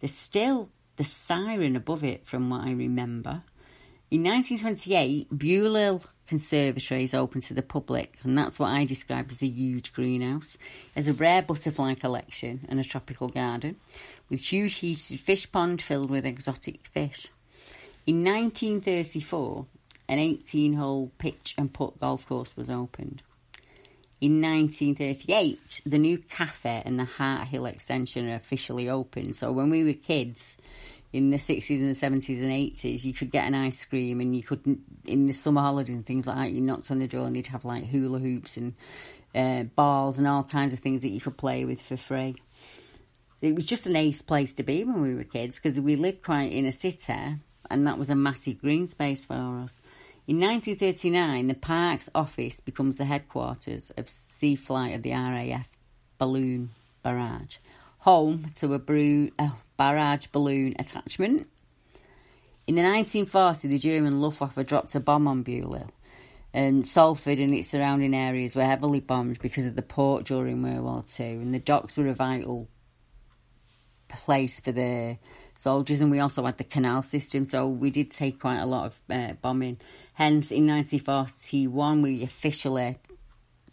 There's 0.00 0.14
still 0.14 0.70
the 0.96 1.04
siren 1.04 1.76
above 1.76 2.02
it, 2.02 2.26
from 2.26 2.50
what 2.50 2.62
I 2.62 2.72
remember. 2.72 3.42
In 4.10 4.24
1928, 4.24 5.38
Buile 5.38 6.02
Conservatory 6.26 7.04
is 7.04 7.14
open 7.14 7.40
to 7.42 7.54
the 7.54 7.62
public, 7.62 8.18
and 8.24 8.36
that's 8.36 8.58
what 8.58 8.70
I 8.70 8.84
describe 8.84 9.30
as 9.30 9.42
a 9.42 9.46
huge 9.46 9.92
greenhouse. 9.92 10.58
There's 10.94 11.08
a 11.08 11.14
rare 11.14 11.40
butterfly 11.40 11.94
collection 11.94 12.66
and 12.68 12.78
a 12.78 12.84
tropical 12.84 13.28
garden 13.28 13.76
with 14.28 14.40
huge 14.40 14.74
heated 14.74 15.20
fish 15.20 15.50
pond 15.50 15.80
filled 15.80 16.10
with 16.10 16.26
exotic 16.26 16.88
fish. 16.88 17.28
In 18.04 18.24
1934, 18.24 19.66
an 20.08 20.18
18 20.18 20.74
hole 20.74 21.12
pitch 21.18 21.54
and 21.56 21.72
putt 21.72 22.00
golf 22.00 22.26
course 22.26 22.56
was 22.56 22.68
opened. 22.68 23.22
In 24.20 24.40
1938, 24.40 25.82
the 25.86 25.98
new 25.98 26.18
cafe 26.18 26.82
and 26.84 26.98
the 26.98 27.04
Hart 27.04 27.46
Hill 27.46 27.66
extension 27.66 28.28
are 28.28 28.34
officially 28.34 28.88
open. 28.88 29.34
So 29.34 29.52
when 29.52 29.70
we 29.70 29.84
were 29.84 29.92
kids 29.92 30.56
in 31.12 31.30
the 31.30 31.36
60s 31.36 31.78
and 31.78 31.94
the 31.94 31.98
70s 31.98 32.40
and 32.40 32.50
80s, 32.50 33.04
you 33.04 33.14
could 33.14 33.30
get 33.30 33.46
an 33.46 33.54
ice 33.54 33.84
cream 33.84 34.20
and 34.20 34.34
you 34.34 34.42
could, 34.42 34.80
in 35.04 35.26
the 35.26 35.32
summer 35.32 35.60
holidays 35.60 35.94
and 35.94 36.04
things 36.04 36.26
like 36.26 36.36
that, 36.36 36.50
you 36.50 36.60
knocked 36.60 36.90
on 36.90 36.98
the 36.98 37.06
door 37.06 37.28
and 37.28 37.36
they'd 37.36 37.46
have 37.48 37.64
like 37.64 37.84
hula 37.84 38.18
hoops 38.18 38.56
and 38.56 38.74
uh, 39.32 39.62
balls 39.62 40.18
and 40.18 40.26
all 40.26 40.42
kinds 40.42 40.72
of 40.72 40.80
things 40.80 41.02
that 41.02 41.10
you 41.10 41.20
could 41.20 41.36
play 41.36 41.64
with 41.64 41.80
for 41.80 41.96
free. 41.96 42.34
So 43.36 43.46
it 43.46 43.54
was 43.54 43.66
just 43.66 43.86
an 43.86 43.94
ace 43.94 44.22
place 44.22 44.54
to 44.54 44.64
be 44.64 44.82
when 44.82 45.02
we 45.02 45.14
were 45.14 45.22
kids 45.22 45.60
because 45.60 45.80
we 45.80 45.94
lived 45.94 46.22
quite 46.22 46.50
in 46.50 46.64
a 46.64 46.72
city 46.72 47.38
and 47.72 47.86
that 47.86 47.98
was 47.98 48.10
a 48.10 48.14
massive 48.14 48.60
green 48.60 48.86
space 48.86 49.26
for 49.26 49.34
us. 49.34 49.78
In 50.26 50.38
1939, 50.38 51.48
the 51.48 51.54
park's 51.54 52.08
office 52.14 52.60
becomes 52.60 52.96
the 52.96 53.04
headquarters 53.04 53.90
of 53.96 54.08
Sea 54.08 54.54
Flight 54.54 54.94
of 54.94 55.02
the 55.02 55.10
RAF 55.10 55.68
balloon 56.18 56.70
barrage, 57.02 57.56
home 57.98 58.52
to 58.54 58.74
a, 58.74 59.30
a 59.38 59.52
barrage 59.76 60.28
balloon 60.28 60.74
attachment. 60.78 61.48
In 62.66 62.76
the 62.76 62.82
1940s, 62.82 63.62
the 63.62 63.78
German 63.78 64.20
Luftwaffe 64.20 64.64
dropped 64.64 64.94
a 64.94 65.00
bomb 65.00 65.26
on 65.26 65.42
Buile, 65.42 65.88
and 66.54 66.76
um, 66.76 66.84
Salford 66.84 67.40
and 67.40 67.52
its 67.52 67.68
surrounding 67.68 68.14
areas 68.14 68.54
were 68.54 68.64
heavily 68.64 69.00
bombed 69.00 69.40
because 69.40 69.66
of 69.66 69.74
the 69.74 69.82
port 69.82 70.24
during 70.24 70.62
World 70.62 70.80
War 70.80 71.04
II, 71.18 71.26
and 71.26 71.52
the 71.52 71.58
docks 71.58 71.96
were 71.96 72.06
a 72.06 72.14
vital 72.14 72.68
place 74.08 74.60
for 74.60 74.70
the 74.70 75.18
soldiers, 75.62 76.00
and 76.00 76.10
we 76.10 76.18
also 76.18 76.44
had 76.44 76.58
the 76.58 76.64
canal 76.64 77.02
system, 77.02 77.44
so 77.44 77.68
we 77.68 77.90
did 77.90 78.10
take 78.10 78.40
quite 78.40 78.58
a 78.58 78.66
lot 78.66 78.86
of 78.86 79.00
uh, 79.10 79.32
bombing. 79.40 79.78
Hence, 80.14 80.50
in 80.50 80.66
1941, 80.66 82.02
we 82.02 82.22
officially 82.22 82.98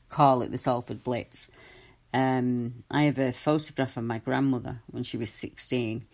call 0.07 0.41
it 0.41 0.51
the 0.51 0.57
Salford 0.57 1.03
Blitz. 1.03 1.49
Um, 2.13 2.83
I 2.89 3.03
have 3.03 3.19
a 3.19 3.31
photograph 3.31 3.97
of 3.97 4.03
my 4.03 4.19
grandmother 4.19 4.81
when 4.91 5.03
she 5.03 5.17
was 5.17 5.31
16, 5.31 6.05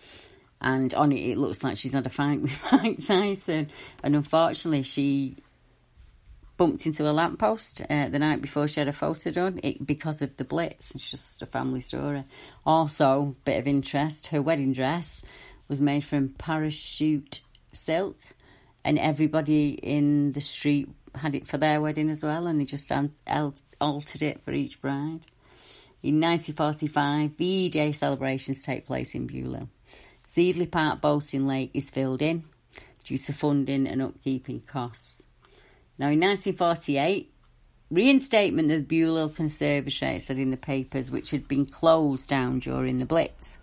and 0.62 0.94
on 0.94 1.12
it, 1.12 1.32
it 1.32 1.38
looks 1.38 1.64
like 1.64 1.78
she's 1.78 1.94
had 1.94 2.06
a 2.06 2.10
fight 2.10 2.42
with 2.42 2.72
Mike 2.72 3.06
Tyson. 3.06 3.70
And 4.02 4.16
unfortunately, 4.16 4.84
she 4.84 5.36
bumped 6.58 6.86
into 6.86 7.10
a 7.10 7.12
lamppost 7.12 7.82
uh, 7.90 8.08
the 8.08 8.20
night 8.20 8.42
before 8.42 8.68
she 8.68 8.80
had 8.80 8.88
a 8.88 8.94
photo 8.94 9.30
done 9.30 9.60
it, 9.62 9.86
because 9.86 10.22
of 10.22 10.38
the 10.38 10.46
blitz. 10.46 10.96
It's 10.96 11.10
just 11.10 11.42
a 11.42 11.46
family 11.46 11.82
story. 11.82 12.24
Also, 12.66 13.36
bit 13.44 13.60
of 13.60 13.68
interest, 13.68 14.28
her 14.28 14.42
wedding 14.42 14.72
dress 14.72 15.22
was 15.68 15.82
made 15.82 16.04
from 16.04 16.30
parachute 16.30 17.42
silk, 17.74 18.18
and 18.84 19.00
everybody 19.00 19.70
in 19.70 20.32
the 20.32 20.42
street 20.42 20.90
had 21.16 21.34
it 21.34 21.48
for 21.48 21.58
their 21.58 21.82
wedding 21.82 22.10
as 22.10 22.24
well, 22.24 22.48
and 22.48 22.60
they 22.60 22.66
just 22.66 22.92
altered 23.82 24.22
it 24.22 24.42
for 24.42 24.52
each 24.52 24.82
bride. 24.82 25.26
In 26.04 26.22
1945, 26.22 27.32
VE 27.32 27.70
Day 27.70 27.92
celebrations 27.92 28.64
take 28.64 28.86
place 28.86 29.16
in 29.16 29.26
Buile. 29.26 29.70
Seedley 30.32 30.68
Park 30.68 31.02
Boating 31.02 31.48
Lake 31.48 31.72
is 31.74 31.90
filled 31.90 32.22
in 32.22 32.44
due 33.04 33.18
to 33.18 33.34
funding 33.34 33.88
and 33.88 34.02
upkeeping 34.02 34.68
costs. 34.68 35.24
Now, 35.98 36.10
in 36.10 36.20
1948, 36.20 37.32
reinstatement 37.90 38.72
of 38.72 38.88
Buile 38.88 39.30
Conservatory, 39.30 40.20
said 40.20 40.38
in 40.38 40.52
the 40.52 40.58
papers, 40.58 41.10
which 41.10 41.32
had 41.32 41.48
been 41.48 41.66
closed 41.66 42.30
down 42.30 42.60
during 42.60 42.98
the 42.98 43.06
Blitz. 43.06 43.58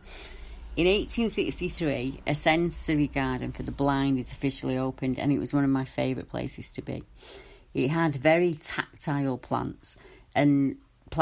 In 0.74 0.86
1863, 0.86 2.20
a 2.26 2.34
sensory 2.34 3.06
garden 3.06 3.52
for 3.52 3.62
the 3.62 3.70
blind 3.70 4.18
is 4.18 4.32
officially 4.32 4.78
opened, 4.78 5.18
and 5.18 5.30
it 5.30 5.38
was 5.38 5.52
one 5.52 5.64
of 5.64 5.70
my 5.70 5.84
favourite 5.84 6.30
places 6.30 6.68
to 6.68 6.82
be. 6.82 7.02
It 7.74 7.88
had 7.88 8.16
very 8.16 8.54
tactile 8.54 9.36
plants 9.36 9.96
and 10.34 10.76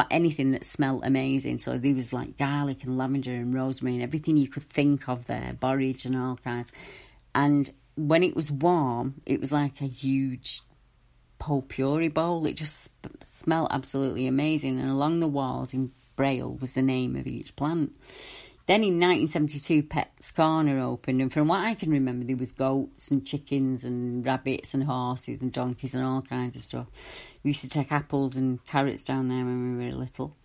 anything 0.08 0.52
that 0.52 0.64
smelled 0.64 1.04
amazing. 1.04 1.58
So 1.58 1.78
there 1.78 1.96
was 1.96 2.12
like 2.12 2.38
garlic 2.38 2.84
and 2.84 2.96
lavender 2.96 3.32
and 3.32 3.52
rosemary 3.52 3.94
and 3.94 4.04
everything 4.04 4.36
you 4.36 4.46
could 4.46 4.62
think 4.62 5.08
of 5.08 5.26
there, 5.26 5.56
borage 5.58 6.04
and 6.04 6.16
all 6.16 6.36
kinds. 6.36 6.70
And 7.34 7.68
when 7.96 8.22
it 8.22 8.36
was 8.36 8.52
warm, 8.52 9.20
it 9.26 9.40
was 9.40 9.50
like 9.50 9.80
a 9.80 9.86
huge 9.86 10.60
potpourri 11.40 12.08
bowl. 12.08 12.46
It 12.46 12.54
just 12.54 12.84
sp- 12.86 13.18
smelled 13.24 13.68
absolutely 13.72 14.28
amazing. 14.28 14.78
And 14.78 14.90
along 14.90 15.18
the 15.18 15.26
walls 15.26 15.74
in 15.74 15.90
Braille 16.14 16.56
was 16.60 16.74
the 16.74 16.82
name 16.82 17.16
of 17.16 17.26
each 17.26 17.56
plant. 17.56 17.92
Then 18.70 18.84
in 18.84 19.00
1972, 19.00 19.82
Pet's 19.82 20.30
Corner 20.30 20.78
opened, 20.78 21.20
and 21.20 21.32
from 21.32 21.48
what 21.48 21.64
I 21.64 21.74
can 21.74 21.90
remember, 21.90 22.24
there 22.24 22.36
was 22.36 22.52
goats 22.52 23.10
and 23.10 23.26
chickens 23.26 23.82
and 23.82 24.24
rabbits 24.24 24.74
and 24.74 24.84
horses 24.84 25.40
and 25.40 25.50
donkeys 25.50 25.96
and 25.96 26.04
all 26.04 26.22
kinds 26.22 26.54
of 26.54 26.62
stuff. 26.62 26.86
We 27.42 27.48
used 27.48 27.62
to 27.62 27.68
take 27.68 27.90
apples 27.90 28.36
and 28.36 28.64
carrots 28.64 29.02
down 29.02 29.26
there 29.26 29.38
when 29.44 29.76
we 29.76 29.86
were 29.86 29.90
little. 29.90 30.36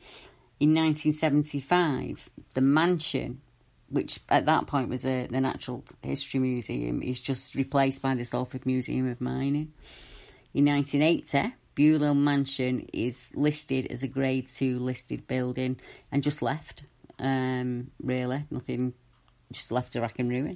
In 0.59 0.73
1975, 0.73 2.31
the 2.55 2.61
mansion, 2.61 3.41
which 3.89 4.19
at 4.27 4.47
that 4.47 4.65
point 4.65 4.89
was 4.89 5.05
a, 5.05 5.27
the 5.27 5.39
Natural 5.39 5.83
History 6.01 6.39
Museum, 6.39 7.03
is 7.03 7.21
just 7.21 7.53
replaced 7.53 8.01
by 8.01 8.15
the 8.15 8.25
Salford 8.25 8.65
Museum 8.65 9.07
of 9.07 9.21
Mining. 9.21 9.71
In 10.51 10.65
1980, 10.65 11.53
Buile 11.75 12.15
Mansion 12.15 12.87
is 12.91 13.29
listed 13.35 13.85
as 13.91 14.01
a 14.01 14.07
Grade 14.07 14.47
2 14.47 14.79
listed 14.79 15.27
building 15.27 15.79
and 16.11 16.23
just 16.23 16.41
left 16.41 16.81
um, 17.19 17.91
really. 18.01 18.43
Nothing, 18.49 18.93
just 19.51 19.71
left 19.71 19.95
a 19.95 20.01
rack 20.01 20.19
and 20.19 20.29
ruin. 20.29 20.53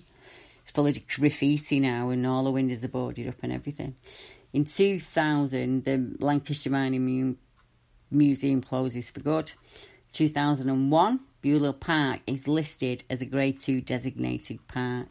It's 0.61 0.71
full 0.71 0.87
of 0.87 1.07
graffiti 1.07 1.79
now, 1.79 2.09
and 2.09 2.25
all 2.27 2.43
the 2.43 2.51
windows 2.51 2.83
are 2.83 2.89
boarded 2.89 3.27
up 3.27 3.41
and 3.41 3.51
everything. 3.51 3.95
In 4.53 4.65
2000, 4.65 5.83
the 5.83 6.15
Lancashire 6.19 6.71
Mining 6.71 7.37
Museum 8.11 8.61
closes 8.61 9.11
for 9.11 9.19
good. 9.19 9.51
2001, 10.13 11.19
Buile 11.41 11.73
Park 11.73 12.21
is 12.25 12.47
listed 12.47 13.03
as 13.09 13.21
a 13.21 13.25
Grade 13.25 13.59
2 13.59 13.81
designated 13.81 14.59
park. 14.67 15.07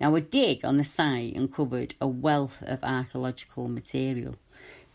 Now, 0.00 0.14
a 0.14 0.20
dig 0.20 0.64
on 0.64 0.76
the 0.76 0.84
site 0.84 1.34
uncovered 1.34 1.94
a 2.00 2.06
wealth 2.06 2.62
of 2.62 2.84
archaeological 2.84 3.68
material 3.68 4.36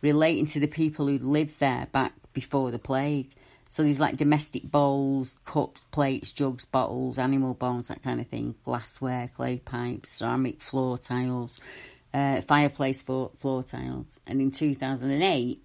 relating 0.02 0.46
to 0.46 0.60
the 0.60 0.68
people 0.68 1.08
who 1.08 1.18
lived 1.18 1.60
there 1.60 1.88
back 1.92 2.14
before 2.34 2.72
the 2.72 2.80
plague. 2.80 3.30
So 3.74 3.82
there's 3.82 4.00
like 4.00 4.18
domestic 4.18 4.70
bowls, 4.70 5.40
cups, 5.46 5.84
plates, 5.86 6.32
jugs, 6.32 6.64
bottles, 6.64 7.18
animal 7.18 7.56
bones, 7.56 7.88
that 7.88 8.04
kind 8.04 8.22
of 8.22 8.28
thing, 8.28 8.54
glassware, 8.64 9.28
clay 9.30 9.58
pipes, 9.58 10.12
ceramic 10.12 10.62
floor 10.62 11.00
tiles, 11.00 11.60
uh, 12.14 12.42
fireplace 12.42 13.02
floor, 13.02 13.32
floor 13.40 13.64
tiles. 13.64 14.20
And 14.28 14.40
in 14.40 14.52
2008, 14.52 15.60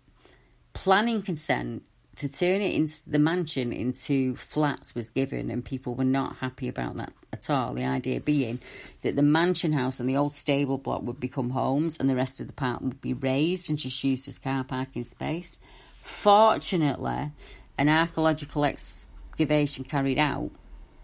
planning 0.72 1.20
consent 1.20 1.82
to 2.16 2.30
turn 2.30 2.62
it 2.62 2.72
into 2.72 2.98
the 3.06 3.18
mansion 3.18 3.74
into 3.74 4.36
flats 4.36 4.94
was 4.94 5.10
given, 5.10 5.50
and 5.50 5.62
people 5.62 5.94
were 5.94 6.02
not 6.02 6.36
happy 6.36 6.68
about 6.68 6.96
that 6.96 7.12
at 7.34 7.50
all. 7.50 7.74
The 7.74 7.84
idea 7.84 8.20
being 8.20 8.58
that 9.02 9.16
the 9.16 9.22
mansion 9.22 9.74
house 9.74 10.00
and 10.00 10.08
the 10.08 10.16
old 10.16 10.32
stable 10.32 10.78
block 10.78 11.02
would 11.02 11.20
become 11.20 11.50
homes, 11.50 11.98
and 12.00 12.08
the 12.08 12.16
rest 12.16 12.40
of 12.40 12.46
the 12.46 12.54
park 12.54 12.80
would 12.80 13.02
be 13.02 13.12
raised 13.12 13.68
and 13.68 13.78
just 13.78 14.02
used 14.02 14.28
as 14.28 14.38
car 14.38 14.64
parking 14.64 15.04
space. 15.04 15.58
Fortunately, 16.00 17.32
an 17.78 17.88
archaeological 17.88 18.64
excavation 18.64 19.84
carried 19.84 20.18
out 20.18 20.50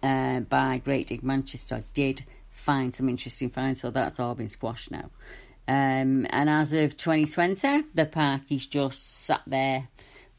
uh, 0.03 0.41
by 0.41 0.81
Great 0.83 1.07
Dig 1.07 1.23
Manchester 1.23 1.83
did 1.93 2.23
find 2.51 2.93
some 2.93 3.09
interesting 3.09 3.49
finds, 3.49 3.81
so 3.81 3.91
that's 3.91 4.19
all 4.19 4.35
been 4.35 4.49
squashed 4.49 4.91
now. 4.91 5.09
Um, 5.67 6.27
and 6.29 6.49
as 6.49 6.73
of 6.73 6.95
2020, 6.95 7.85
the 7.95 8.05
park 8.05 8.41
is 8.49 8.67
just 8.67 9.23
sat 9.25 9.41
there 9.47 9.87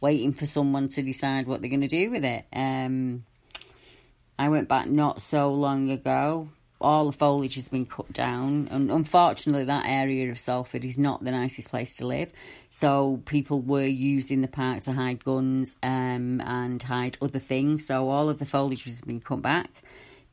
waiting 0.00 0.32
for 0.32 0.46
someone 0.46 0.88
to 0.88 1.02
decide 1.02 1.46
what 1.46 1.60
they're 1.60 1.70
going 1.70 1.80
to 1.80 1.88
do 1.88 2.10
with 2.10 2.24
it. 2.24 2.44
Um, 2.52 3.24
I 4.38 4.50
went 4.50 4.68
back 4.68 4.86
not 4.86 5.22
so 5.22 5.50
long 5.50 5.90
ago 5.90 6.50
all 6.80 7.06
the 7.06 7.16
foliage 7.16 7.54
has 7.54 7.68
been 7.68 7.86
cut 7.86 8.12
down, 8.12 8.68
and 8.70 8.90
unfortunately, 8.90 9.64
that 9.64 9.86
area 9.86 10.30
of 10.30 10.38
Salford 10.38 10.84
is 10.84 10.98
not 10.98 11.24
the 11.24 11.30
nicest 11.30 11.68
place 11.68 11.94
to 11.96 12.06
live. 12.06 12.30
So 12.70 13.22
people 13.24 13.62
were 13.62 13.86
using 13.86 14.42
the 14.42 14.48
park 14.48 14.82
to 14.82 14.92
hide 14.92 15.24
guns 15.24 15.76
um, 15.82 16.40
and 16.42 16.82
hide 16.82 17.16
other 17.22 17.38
things. 17.38 17.86
So 17.86 18.10
all 18.10 18.28
of 18.28 18.38
the 18.38 18.44
foliage 18.44 18.84
has 18.84 19.00
been 19.00 19.20
cut 19.20 19.42
back. 19.42 19.70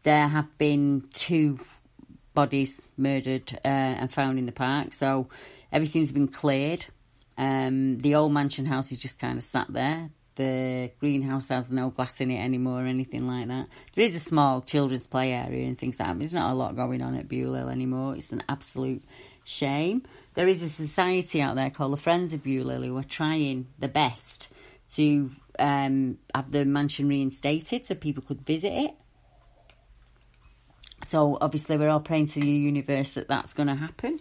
There 0.04 0.28
have 0.28 0.58
been 0.58 1.06
two 1.14 1.60
bodies 2.34 2.89
murdered 2.98 3.54
uh, 3.64 3.68
and 3.68 4.12
found 4.12 4.38
in 4.38 4.46
the 4.46 4.52
park. 4.52 4.94
So 4.94 5.30
everything's 5.72 6.12
been 6.12 6.28
cleared. 6.28 6.86
Um, 7.38 8.00
the 8.00 8.16
old 8.16 8.34
mansion 8.34 8.66
house 8.66 8.91
is 8.91 9.00
just 9.00 9.18
kind 9.18 9.38
of 9.38 9.44
sat 9.44 9.72
there 9.72 10.10
the 10.36 10.92
greenhouse 11.00 11.50
has 11.50 11.70
no 11.70 11.90
glass 11.90 12.20
in 12.22 12.32
it 12.32 12.40
anymore 12.40 12.84
or 12.84 12.86
anything 12.86 13.28
like 13.28 13.48
that. 13.48 13.68
There 13.96 14.04
is 14.04 14.16
a 14.16 14.20
small 14.20 14.62
children's 14.62 15.08
play 15.08 15.34
area 15.34 15.68
and 15.68 15.78
things 15.78 16.00
like 16.00 16.08
that. 16.08 16.18
There's 16.18 16.34
not 16.34 16.52
a 16.52 16.56
lot 16.56 16.76
going 16.76 17.02
on 17.02 17.16
at 17.16 17.28
Buile 17.28 17.70
anymore. 17.70 18.16
It's 18.16 18.32
an 18.32 18.44
absolute 18.50 19.04
shame. 19.44 20.04
There 20.34 20.48
is 20.48 20.64
a 20.64 20.70
society 20.70 21.42
out 21.42 21.56
there 21.56 21.70
called 21.70 21.94
the 21.94 21.98
Friends 21.98 22.34
of 22.34 22.44
Buile 22.44 22.84
who 22.84 22.98
are 22.98 23.04
trying 23.04 23.68
the 23.80 23.88
best 23.88 24.50
to 24.96 25.32
um, 25.60 26.18
have 26.34 26.52
the 26.52 26.66
mansion 26.66 27.08
reinstated 27.08 27.86
so 27.86 27.96
people 27.96 28.24
could 28.24 28.42
visit 28.42 28.74
it. 28.74 28.92
So 31.08 31.38
obviously 31.40 31.78
we're 31.78 31.90
all 31.90 32.00
praying 32.00 32.28
to 32.28 32.40
the 32.40 32.48
universe 32.48 33.12
that 33.12 33.28
that's 33.28 33.54
going 33.54 33.68
to 33.68 33.76
happen. 33.76 34.20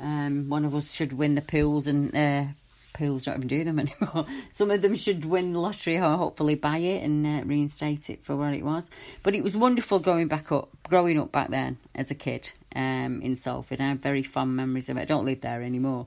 Um, 0.00 0.48
one 0.48 0.64
of 0.64 0.74
us 0.74 0.92
should 0.92 1.12
win 1.12 1.36
the 1.36 1.42
pools 1.42 1.86
and 1.86 2.14
uh, 2.16 2.44
pools 2.92 3.24
don't 3.24 3.36
even 3.36 3.48
do 3.48 3.64
them 3.64 3.78
anymore. 3.78 4.26
Some 4.50 4.70
of 4.70 4.82
them 4.82 4.94
should 4.94 5.24
win 5.24 5.52
the 5.52 5.60
lottery 5.60 5.96
or 5.98 6.16
hopefully 6.16 6.54
buy 6.54 6.78
it 6.78 7.02
and 7.02 7.26
uh, 7.26 7.44
reinstate 7.44 8.10
it 8.10 8.24
for 8.24 8.36
what 8.36 8.54
it 8.54 8.64
was. 8.64 8.88
But 9.22 9.34
it 9.34 9.42
was 9.42 9.56
wonderful 9.56 9.98
growing 9.98 10.28
back 10.28 10.52
up, 10.52 10.70
growing 10.88 11.18
up 11.18 11.32
back 11.32 11.50
then 11.50 11.78
as 11.94 12.10
a 12.10 12.14
kid 12.14 12.50
um, 12.74 13.20
in 13.22 13.36
Salford. 13.36 13.80
I 13.80 13.88
have 13.88 13.98
very 13.98 14.22
fond 14.22 14.56
memories 14.56 14.88
of 14.88 14.96
it. 14.96 15.02
I 15.02 15.04
don't 15.04 15.24
live 15.24 15.40
there 15.40 15.62
anymore. 15.62 16.06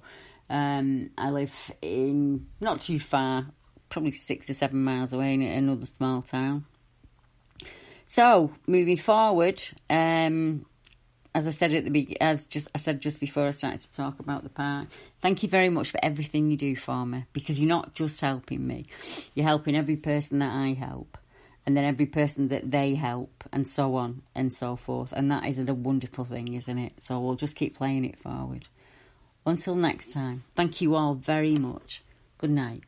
Um, 0.49 1.09
I 1.17 1.31
live 1.31 1.71
in 1.81 2.47
not 2.61 2.81
too 2.81 2.99
far, 2.99 3.47
probably 3.89 4.11
six 4.11 4.49
or 4.49 4.53
seven 4.53 4.83
miles 4.83 5.13
away 5.13 5.33
in 5.33 5.41
another 5.41 5.86
small 5.86 6.21
town. 6.21 6.65
So 8.07 8.51
moving 8.67 8.97
forward, 8.97 9.63
um, 9.89 10.65
as 11.36 11.45
I 11.45 11.51
said 11.51 11.73
at 11.73 11.83
the 11.83 11.89
be- 11.91 12.19
as 12.21 12.47
just 12.47 12.69
I 12.73 12.77
said 12.77 13.01
just 13.01 13.19
before 13.19 13.45
I 13.45 13.51
started 13.51 13.81
to 13.81 13.91
talk 13.91 14.19
about 14.19 14.43
the 14.43 14.49
park. 14.49 14.88
Thank 15.19 15.43
you 15.43 15.49
very 15.49 15.69
much 15.69 15.91
for 15.91 15.99
everything 16.01 16.49
you 16.49 16.55
do 16.55 16.77
for 16.77 17.05
me 17.05 17.25
because 17.33 17.59
you're 17.59 17.67
not 17.67 17.93
just 17.93 18.21
helping 18.21 18.65
me, 18.65 18.86
you're 19.36 19.45
helping 19.45 19.75
every 19.75 19.97
person 19.97 20.39
that 20.39 20.55
I 20.55 20.73
help, 20.73 21.17
and 21.65 21.75
then 21.75 21.83
every 21.83 22.05
person 22.05 22.47
that 22.47 22.71
they 22.71 22.95
help, 22.95 23.43
and 23.51 23.67
so 23.67 23.95
on 23.95 24.21
and 24.33 24.51
so 24.51 24.77
forth. 24.77 25.11
And 25.11 25.29
that 25.29 25.45
is 25.45 25.59
a 25.59 25.73
wonderful 25.73 26.23
thing, 26.23 26.53
isn't 26.53 26.77
it? 26.77 26.93
So 27.03 27.19
we'll 27.19 27.36
just 27.36 27.57
keep 27.57 27.75
playing 27.75 28.05
it 28.05 28.17
forward. 28.17 28.69
Until 29.45 29.75
next 29.75 30.13
time, 30.13 30.45
thank 30.55 30.79
you 30.79 30.95
all 30.95 31.15
very 31.15 31.57
much. 31.57 32.01
Good 32.38 32.51
night. 32.51 32.83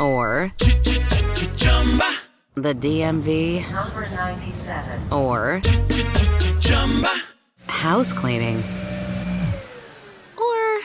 Or 0.00 0.52
the 2.54 2.74
DMV, 2.74 3.70
Number 3.72 4.08
97. 4.10 5.12
or 5.12 5.60
house 7.66 8.12
cleaning, 8.12 8.62
or 10.36 10.80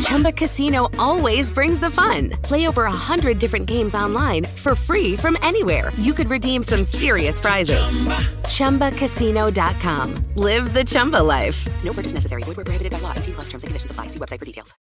Chumba 0.00 0.32
Casino 0.32 0.88
always 0.98 1.48
brings 1.50 1.78
the 1.80 1.90
fun. 1.90 2.30
Play 2.42 2.66
over 2.68 2.84
a 2.84 2.90
hundred 2.90 3.38
different 3.38 3.66
games 3.66 3.94
online 3.94 4.44
for 4.44 4.74
free 4.74 5.16
from 5.16 5.36
anywhere. 5.42 5.90
You 5.96 6.12
could 6.12 6.28
redeem 6.28 6.62
some 6.62 6.84
serious 6.84 7.38
prizes. 7.40 7.80
Chumba. 7.82 8.90
ChumbaCasino.com. 8.90 10.24
Live 10.34 10.74
the 10.74 10.84
Chumba 10.84 11.22
life. 11.22 11.66
No 11.84 11.92
purchase 11.92 12.12
necessary. 12.14 12.42
Void 12.42 12.56
where 12.56 12.64
prohibited 12.64 12.92
by 12.92 12.98
law. 12.98 13.14
T 13.14 13.32
plus 13.32 13.48
terms 13.48 13.62
and 13.62 13.68
conditions 13.68 13.90
apply. 13.90 14.08
See 14.08 14.18
website 14.18 14.38
for 14.38 14.44
details. 14.44 14.74